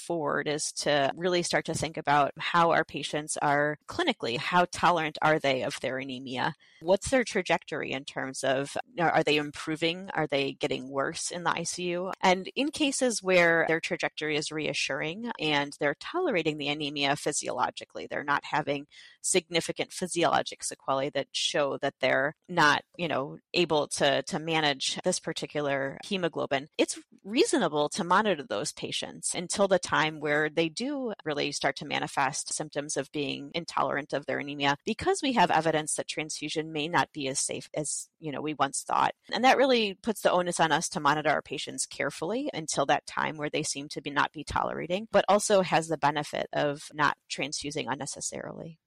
is 0.48 0.72
to 0.72 1.12
really 1.16 1.42
start 1.42 1.64
to 1.66 1.74
think 1.74 1.96
about 1.96 2.32
how 2.38 2.70
our 2.70 2.84
patients 2.84 3.36
are 3.36 3.78
clinically, 3.88 4.36
how 4.38 4.66
tolerant 4.70 5.18
are 5.22 5.38
they 5.38 5.62
of 5.62 5.78
their 5.80 5.98
anemia? 5.98 6.54
What's 6.80 7.10
their 7.10 7.24
trajectory 7.24 7.92
in 7.92 8.04
terms 8.04 8.44
of 8.44 8.76
are 8.98 9.22
they 9.22 9.36
improving? 9.36 10.10
Are 10.14 10.26
they 10.26 10.52
getting 10.52 10.90
worse 10.90 11.30
in 11.30 11.44
the 11.44 11.50
ICU? 11.50 12.12
And 12.20 12.48
in 12.54 12.70
cases 12.70 13.22
where 13.22 13.64
their 13.68 13.80
trajectory 13.80 14.36
is 14.36 14.52
reassuring 14.52 15.30
and 15.38 15.76
they're 15.80 15.96
tolerating 15.98 16.58
the 16.58 16.68
anemia 16.68 17.16
physiologically, 17.16 18.06
they're 18.08 18.24
not 18.24 18.44
having 18.44 18.86
significant 19.20 19.92
physiologic 19.92 20.62
sequelae 20.62 21.10
that 21.10 21.26
show 21.32 21.78
that 21.78 21.94
they're 22.00 22.34
not, 22.48 22.82
you 22.96 23.08
know, 23.08 23.38
able 23.54 23.88
to, 23.88 24.22
to 24.22 24.38
manage 24.38 24.98
this 25.04 25.20
particular 25.20 25.98
hemoglobin. 26.04 26.68
It's 26.78 26.98
reasonable 27.24 27.88
to 27.90 28.04
monitor 28.04 28.42
those 28.42 28.72
patients 28.72 29.34
until 29.34 29.68
the 29.68 29.78
time 29.78 30.20
where 30.20 30.48
they 30.48 30.68
do 30.68 31.12
really 31.24 31.52
start 31.52 31.76
to 31.76 31.86
manifest 31.86 32.52
symptoms 32.54 32.96
of 32.96 33.12
being 33.12 33.50
intolerant 33.54 34.12
of 34.12 34.26
their 34.26 34.38
anemia 34.38 34.76
because 34.84 35.20
we 35.22 35.32
have 35.32 35.50
evidence 35.50 35.94
that 35.94 36.08
transfusion 36.08 36.67
may 36.68 36.88
not 36.88 37.12
be 37.12 37.28
as 37.28 37.40
safe 37.40 37.68
as 37.74 38.08
you 38.20 38.32
know 38.32 38.40
we 38.40 38.54
once 38.54 38.84
thought 38.86 39.14
and 39.32 39.44
that 39.44 39.56
really 39.56 39.94
puts 40.02 40.20
the 40.20 40.30
onus 40.30 40.60
on 40.60 40.72
us 40.72 40.88
to 40.88 41.00
monitor 41.00 41.30
our 41.30 41.42
patients 41.42 41.86
carefully 41.86 42.48
until 42.52 42.86
that 42.86 43.06
time 43.06 43.36
where 43.36 43.50
they 43.50 43.62
seem 43.62 43.88
to 43.88 44.00
be 44.00 44.10
not 44.10 44.32
be 44.32 44.44
tolerating 44.44 45.08
but 45.10 45.24
also 45.28 45.62
has 45.62 45.88
the 45.88 45.98
benefit 45.98 46.46
of 46.52 46.88
not 46.94 47.16
transfusing 47.28 47.88
unnecessarily 47.88 48.78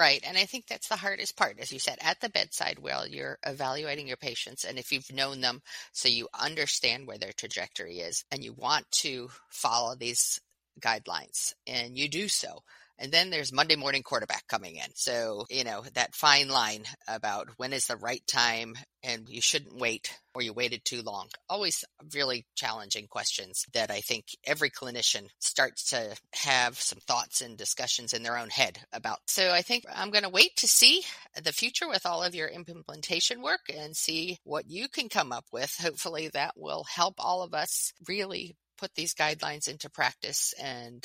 Right. 0.00 0.24
And 0.26 0.38
I 0.38 0.46
think 0.46 0.66
that's 0.66 0.88
the 0.88 0.96
hardest 0.96 1.36
part, 1.36 1.58
as 1.60 1.70
you 1.72 1.78
said, 1.78 1.98
at 2.00 2.20
the 2.20 2.30
bedside 2.30 2.78
while 2.78 3.06
you're 3.06 3.38
evaluating 3.44 4.08
your 4.08 4.16
patients. 4.16 4.64
And 4.64 4.78
if 4.78 4.92
you've 4.92 5.12
known 5.12 5.42
them 5.42 5.60
so 5.92 6.08
you 6.08 6.26
understand 6.32 7.06
where 7.06 7.18
their 7.18 7.34
trajectory 7.34 7.98
is 7.98 8.24
and 8.30 8.42
you 8.42 8.54
want 8.54 8.90
to 9.02 9.28
follow 9.50 9.94
these 9.94 10.40
guidelines 10.80 11.52
and 11.66 11.98
you 11.98 12.08
do 12.08 12.28
so, 12.28 12.62
and 13.00 13.10
then 13.10 13.30
there's 13.30 13.52
Monday 13.52 13.76
morning 13.76 14.02
quarterback 14.02 14.46
coming 14.46 14.76
in. 14.76 14.90
So, 14.94 15.46
you 15.48 15.64
know, 15.64 15.82
that 15.94 16.14
fine 16.14 16.48
line 16.48 16.84
about 17.08 17.48
when 17.56 17.72
is 17.72 17.86
the 17.86 17.96
right 17.96 18.22
time 18.26 18.74
and 19.02 19.26
you 19.28 19.40
shouldn't 19.40 19.78
wait 19.78 20.14
or 20.34 20.42
you 20.42 20.52
waited 20.52 20.84
too 20.84 21.00
long. 21.00 21.28
Always 21.48 21.84
really 22.14 22.44
challenging 22.54 23.06
questions 23.08 23.64
that 23.72 23.90
I 23.90 24.00
think 24.00 24.26
every 24.44 24.68
clinician 24.68 25.28
starts 25.38 25.90
to 25.90 26.14
have 26.34 26.78
some 26.78 26.98
thoughts 27.00 27.40
and 27.40 27.56
discussions 27.56 28.12
in 28.12 28.22
their 28.22 28.36
own 28.36 28.50
head 28.50 28.78
about. 28.92 29.18
So 29.26 29.50
I 29.50 29.62
think 29.62 29.84
I'm 29.92 30.10
going 30.10 30.24
to 30.24 30.28
wait 30.28 30.56
to 30.56 30.68
see 30.68 31.02
the 31.42 31.52
future 31.52 31.88
with 31.88 32.04
all 32.04 32.22
of 32.22 32.34
your 32.34 32.48
implementation 32.48 33.40
work 33.40 33.60
and 33.74 33.96
see 33.96 34.38
what 34.44 34.68
you 34.68 34.88
can 34.88 35.08
come 35.08 35.32
up 35.32 35.46
with. 35.52 35.74
Hopefully 35.80 36.28
that 36.34 36.52
will 36.56 36.84
help 36.84 37.14
all 37.18 37.42
of 37.42 37.54
us 37.54 37.92
really 38.06 38.56
put 38.80 38.94
these 38.94 39.14
guidelines 39.14 39.68
into 39.68 39.90
practice 39.90 40.54
and 40.60 41.04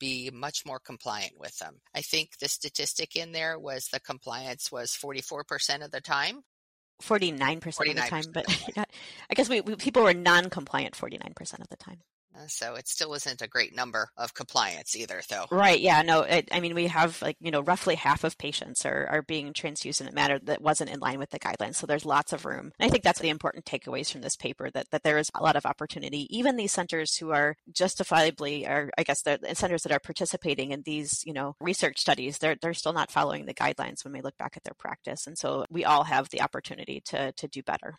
be 0.00 0.30
much 0.32 0.66
more 0.66 0.80
compliant 0.80 1.38
with 1.38 1.56
them. 1.58 1.76
I 1.94 2.00
think 2.00 2.30
the 2.40 2.48
statistic 2.48 3.14
in 3.14 3.32
there 3.32 3.58
was 3.58 3.86
the 3.86 4.00
compliance 4.00 4.72
was 4.72 4.90
44% 4.90 5.84
of 5.84 5.92
the 5.92 6.00
time. 6.00 6.42
49%, 7.02 7.60
49%. 7.60 7.90
of 7.90 7.96
the 7.96 8.02
time, 8.02 8.24
but 8.32 8.46
I 9.30 9.34
guess 9.34 9.48
we, 9.48 9.60
we 9.60 9.76
people 9.76 10.02
were 10.02 10.14
non-compliant 10.14 10.94
49% 10.94 11.60
of 11.60 11.68
the 11.68 11.76
time. 11.76 12.00
Uh, 12.34 12.46
so 12.46 12.74
it 12.74 12.88
still 12.88 13.12
isn't 13.14 13.42
a 13.42 13.48
great 13.48 13.74
number 13.74 14.08
of 14.16 14.34
compliance 14.34 14.96
either, 14.96 15.20
though. 15.28 15.46
Right. 15.50 15.80
Yeah. 15.80 16.02
No. 16.02 16.22
It, 16.22 16.48
I 16.50 16.60
mean, 16.60 16.74
we 16.74 16.86
have 16.86 17.20
like 17.20 17.36
you 17.40 17.50
know 17.50 17.60
roughly 17.60 17.94
half 17.94 18.24
of 18.24 18.38
patients 18.38 18.86
are 18.86 19.06
are 19.10 19.22
being 19.22 19.52
transfused 19.52 20.00
in 20.00 20.08
a 20.08 20.12
manner 20.12 20.38
that 20.44 20.62
wasn't 20.62 20.90
in 20.90 21.00
line 21.00 21.18
with 21.18 21.30
the 21.30 21.38
guidelines. 21.38 21.76
So 21.76 21.86
there's 21.86 22.06
lots 22.06 22.32
of 22.32 22.44
room. 22.44 22.72
And 22.78 22.86
I 22.86 22.88
think 22.88 23.04
that's 23.04 23.20
the 23.20 23.28
important 23.28 23.64
takeaways 23.64 24.10
from 24.10 24.22
this 24.22 24.36
paper 24.36 24.70
that 24.70 24.90
that 24.90 25.02
there 25.02 25.18
is 25.18 25.30
a 25.34 25.42
lot 25.42 25.56
of 25.56 25.66
opportunity. 25.66 26.26
Even 26.36 26.56
these 26.56 26.72
centers 26.72 27.16
who 27.16 27.30
are 27.30 27.56
justifiably, 27.70 28.66
or 28.66 28.90
I 28.96 29.02
guess 29.02 29.22
the 29.22 29.38
centers 29.54 29.82
that 29.82 29.92
are 29.92 30.00
participating 30.00 30.72
in 30.72 30.82
these 30.82 31.22
you 31.26 31.32
know 31.32 31.54
research 31.60 32.00
studies, 32.00 32.38
they're 32.38 32.56
they're 32.60 32.74
still 32.74 32.92
not 32.92 33.10
following 33.10 33.46
the 33.46 33.54
guidelines 33.54 34.04
when 34.04 34.12
we 34.12 34.22
look 34.22 34.38
back 34.38 34.56
at 34.56 34.64
their 34.64 34.74
practice. 34.78 35.26
And 35.26 35.36
so 35.36 35.64
we 35.70 35.84
all 35.84 36.04
have 36.04 36.30
the 36.30 36.40
opportunity 36.40 37.02
to 37.06 37.32
to 37.32 37.48
do 37.48 37.62
better. 37.62 37.98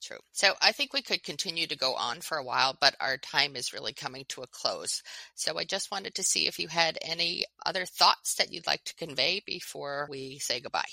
True. 0.00 0.20
So 0.32 0.56
I 0.62 0.72
think 0.72 0.94
we 0.94 1.02
could 1.02 1.22
continue 1.22 1.66
to 1.66 1.76
go 1.76 1.94
on 1.96 2.22
for 2.22 2.38
a 2.38 2.42
while, 2.44 2.72
but 2.80 2.96
our 2.98 3.18
time 3.18 3.56
is 3.56 3.74
really 3.74 3.92
coming 3.92 4.24
to 4.28 4.40
a 4.42 4.46
close. 4.46 5.02
So 5.34 5.58
I 5.58 5.64
just 5.64 5.90
wanted 5.90 6.14
to 6.14 6.22
see 6.22 6.46
if 6.46 6.58
you 6.58 6.68
had 6.68 6.98
any 7.02 7.44
other 7.66 7.84
thoughts 7.84 8.34
that 8.36 8.50
you'd 8.50 8.66
like 8.66 8.84
to 8.84 8.94
convey 8.94 9.40
before 9.44 10.06
we 10.10 10.38
say 10.38 10.60
goodbye. 10.60 10.88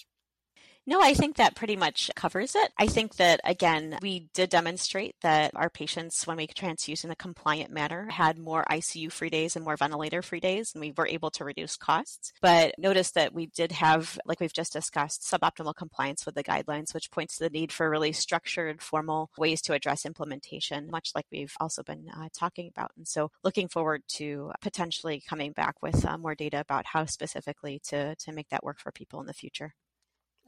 No, 0.85 0.99
I 0.99 1.13
think 1.13 1.37
that 1.37 1.55
pretty 1.55 1.77
much 1.77 2.11
covers 2.13 2.55
it. 2.55 2.73
I 2.77 2.87
think 2.87 3.15
that, 3.15 3.39
again, 3.45 3.97
we 4.01 4.27
did 4.33 4.49
demonstrate 4.49 5.15
that 5.21 5.51
our 5.55 5.69
patients, 5.69 6.27
when 6.27 6.35
we 6.35 6.45
transfused 6.45 7.05
in 7.05 7.11
a 7.11 7.15
compliant 7.15 7.71
manner, 7.71 8.09
had 8.09 8.37
more 8.37 8.65
ICU 8.69 9.09
free 9.09 9.29
days 9.29 9.55
and 9.55 9.63
more 9.63 9.77
ventilator 9.77 10.21
free 10.21 10.41
days, 10.41 10.73
and 10.73 10.81
we 10.81 10.93
were 10.97 11.07
able 11.07 11.31
to 11.31 11.45
reduce 11.45 11.77
costs. 11.77 12.33
But 12.41 12.75
notice 12.77 13.11
that 13.11 13.33
we 13.33 13.45
did 13.45 13.71
have, 13.71 14.19
like 14.25 14.41
we've 14.41 14.51
just 14.51 14.73
discussed, 14.73 15.21
suboptimal 15.21 15.73
compliance 15.75 16.25
with 16.25 16.35
the 16.35 16.43
guidelines, 16.43 16.93
which 16.93 17.11
points 17.11 17.37
to 17.37 17.45
the 17.45 17.49
need 17.49 17.71
for 17.71 17.89
really 17.89 18.11
structured, 18.11 18.81
formal 18.81 19.29
ways 19.37 19.61
to 19.61 19.73
address 19.73 20.05
implementation, 20.05 20.91
much 20.91 21.11
like 21.15 21.25
we've 21.31 21.55
also 21.61 21.81
been 21.81 22.07
uh, 22.13 22.27
talking 22.37 22.67
about. 22.67 22.91
And 22.97 23.07
so 23.07 23.31
looking 23.41 23.69
forward 23.69 24.03
to 24.15 24.51
potentially 24.61 25.23
coming 25.29 25.53
back 25.53 25.81
with 25.81 26.05
uh, 26.05 26.17
more 26.17 26.35
data 26.35 26.59
about 26.59 26.87
how 26.87 27.05
specifically 27.05 27.79
to, 27.85 28.15
to 28.15 28.33
make 28.33 28.49
that 28.49 28.65
work 28.65 28.79
for 28.81 28.91
people 28.91 29.21
in 29.21 29.27
the 29.27 29.33
future. 29.33 29.75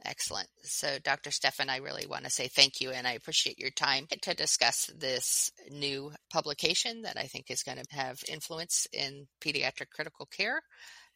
Excellent. 0.04 0.48
So, 0.62 0.98
Dr. 1.02 1.30
Steffen, 1.30 1.68
I 1.68 1.78
really 1.78 2.06
want 2.06 2.24
to 2.24 2.30
say 2.30 2.48
thank 2.48 2.80
you 2.80 2.90
and 2.90 3.06
I 3.06 3.12
appreciate 3.12 3.58
your 3.58 3.70
time 3.70 4.06
to 4.22 4.34
discuss 4.34 4.90
this 4.96 5.50
new 5.70 6.12
publication 6.30 7.02
that 7.02 7.16
I 7.16 7.24
think 7.24 7.50
is 7.50 7.62
going 7.62 7.78
to 7.78 7.96
have 7.96 8.22
influence 8.28 8.86
in 8.92 9.26
pediatric 9.40 9.90
critical 9.90 10.26
care. 10.26 10.62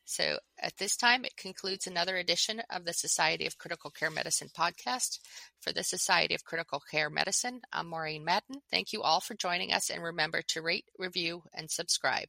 So, 0.06 0.38
at 0.58 0.76
this 0.78 0.96
time, 0.96 1.24
it 1.24 1.36
concludes 1.36 1.86
another 1.86 2.16
edition 2.16 2.62
of 2.68 2.84
the 2.84 2.92
Society 2.92 3.46
of 3.46 3.58
Critical 3.58 3.90
Care 3.90 4.10
Medicine 4.10 4.48
podcast. 4.58 5.20
For 5.60 5.72
the 5.72 5.84
Society 5.84 6.34
of 6.34 6.42
Critical 6.42 6.82
Care 6.90 7.10
Medicine, 7.10 7.60
I'm 7.72 7.88
Maureen 7.88 8.24
Madden. 8.24 8.56
Thank 8.72 8.92
you 8.92 9.02
all 9.02 9.20
for 9.20 9.34
joining 9.34 9.72
us 9.72 9.88
and 9.88 10.02
remember 10.02 10.42
to 10.48 10.62
rate, 10.62 10.86
review, 10.98 11.44
and 11.54 11.70
subscribe. 11.70 12.28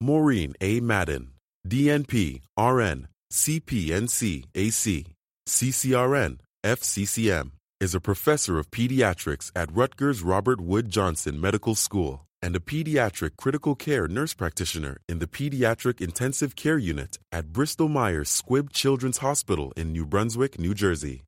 Maureen 0.00 0.54
A. 0.60 0.80
Madden, 0.80 1.32
DNP, 1.68 2.40
RN, 2.56 3.08
CPNC, 3.30 4.44
AC. 4.54 5.15
CCRN, 5.48 6.38
FCCM, 6.64 7.52
is 7.78 7.94
a 7.94 8.00
professor 8.00 8.58
of 8.58 8.70
pediatrics 8.72 9.52
at 9.54 9.72
Rutgers 9.72 10.20
Robert 10.20 10.60
Wood 10.60 10.90
Johnson 10.90 11.40
Medical 11.40 11.76
School 11.76 12.26
and 12.42 12.56
a 12.56 12.60
pediatric 12.60 13.36
critical 13.36 13.76
care 13.76 14.08
nurse 14.08 14.34
practitioner 14.34 14.96
in 15.08 15.20
the 15.20 15.28
Pediatric 15.28 16.00
Intensive 16.00 16.56
Care 16.56 16.78
Unit 16.78 17.18
at 17.30 17.52
Bristol 17.52 17.88
Myers 17.88 18.28
Squibb 18.28 18.72
Children's 18.72 19.18
Hospital 19.18 19.72
in 19.76 19.92
New 19.92 20.04
Brunswick, 20.04 20.58
New 20.58 20.74
Jersey. 20.74 21.22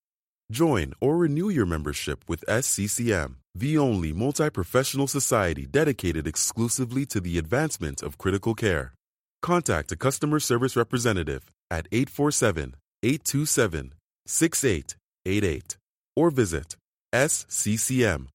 Join 0.50 0.94
or 1.00 1.16
renew 1.16 1.48
your 1.48 1.66
membership 1.66 2.24
with 2.26 2.44
SCCM, 2.48 3.36
the 3.54 3.78
only 3.78 4.12
multi 4.12 4.50
professional 4.50 5.06
society 5.06 5.64
dedicated 5.64 6.26
exclusively 6.26 7.06
to 7.06 7.20
the 7.20 7.38
advancement 7.38 8.02
of 8.02 8.18
critical 8.18 8.56
care. 8.56 8.94
Contact 9.42 9.92
a 9.92 9.96
customer 9.96 10.40
service 10.40 10.74
representative 10.74 11.52
at 11.70 11.86
847 11.92 12.74
827 13.04 13.92
6888 14.28 15.76
or 16.14 16.30
visit 16.30 16.76
sccm.org 17.14 18.28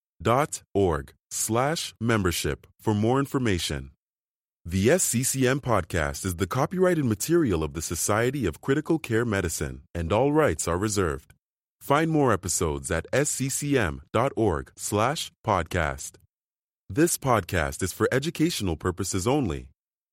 slash 1.32 1.94
membership 2.02 2.68
for 2.80 2.94
more 2.94 3.20
information. 3.20 3.92
The 4.66 4.88
SCCM 4.88 5.60
podcast 5.60 6.26
is 6.26 6.38
the 6.38 6.48
copyrighted 6.48 7.06
material 7.06 7.64
of 7.64 7.74
the 7.74 7.82
Society 7.82 8.46
of 8.46 8.62
Critical 8.62 8.98
Care 8.98 9.26
Medicine 9.26 9.82
and 9.94 10.12
all 10.12 10.32
rights 10.32 10.68
are 10.68 10.78
reserved. 10.78 11.34
Find 11.82 12.10
more 12.10 12.32
episodes 12.32 12.90
at 12.90 13.06
sccm.org 13.12 14.72
slash 14.76 15.32
podcast. 15.46 16.14
This 16.90 17.18
podcast 17.18 17.84
is 17.84 17.92
for 17.92 18.08
educational 18.12 18.78
purposes 18.78 19.28
only. 19.28 19.68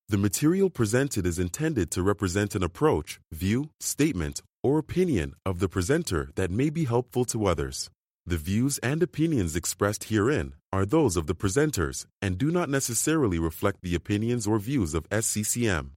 The 0.09 0.17
material 0.17 0.69
presented 0.69 1.25
is 1.25 1.39
intended 1.39 1.89
to 1.91 2.03
represent 2.03 2.53
an 2.53 2.63
approach, 2.63 3.21
view, 3.31 3.69
statement, 3.79 4.41
or 4.63 4.77
opinion 4.77 5.33
of 5.45 5.59
the 5.59 5.69
presenter 5.69 6.29
that 6.35 6.51
may 6.51 6.69
be 6.69 6.85
helpful 6.85 7.25
to 7.25 7.45
others. 7.45 7.89
The 8.25 8.37
views 8.37 8.77
and 8.79 9.01
opinions 9.01 9.55
expressed 9.55 10.05
herein 10.05 10.53
are 10.71 10.85
those 10.85 11.17
of 11.17 11.27
the 11.27 11.35
presenters 11.35 12.05
and 12.21 12.37
do 12.37 12.51
not 12.51 12.69
necessarily 12.69 13.39
reflect 13.39 13.81
the 13.81 13.95
opinions 13.95 14.45
or 14.45 14.59
views 14.59 14.93
of 14.93 15.09
SCCM. 15.09 15.91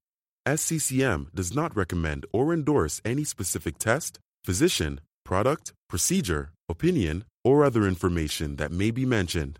SCCM 0.46 1.32
does 1.34 1.54
not 1.54 1.76
recommend 1.76 2.26
or 2.32 2.52
endorse 2.52 3.00
any 3.04 3.24
specific 3.24 3.78
test, 3.78 4.18
physician, 4.44 5.00
product, 5.24 5.72
procedure, 5.88 6.50
opinion, 6.68 7.24
or 7.44 7.64
other 7.64 7.86
information 7.86 8.56
that 8.56 8.72
may 8.72 8.90
be 8.90 9.06
mentioned. 9.06 9.58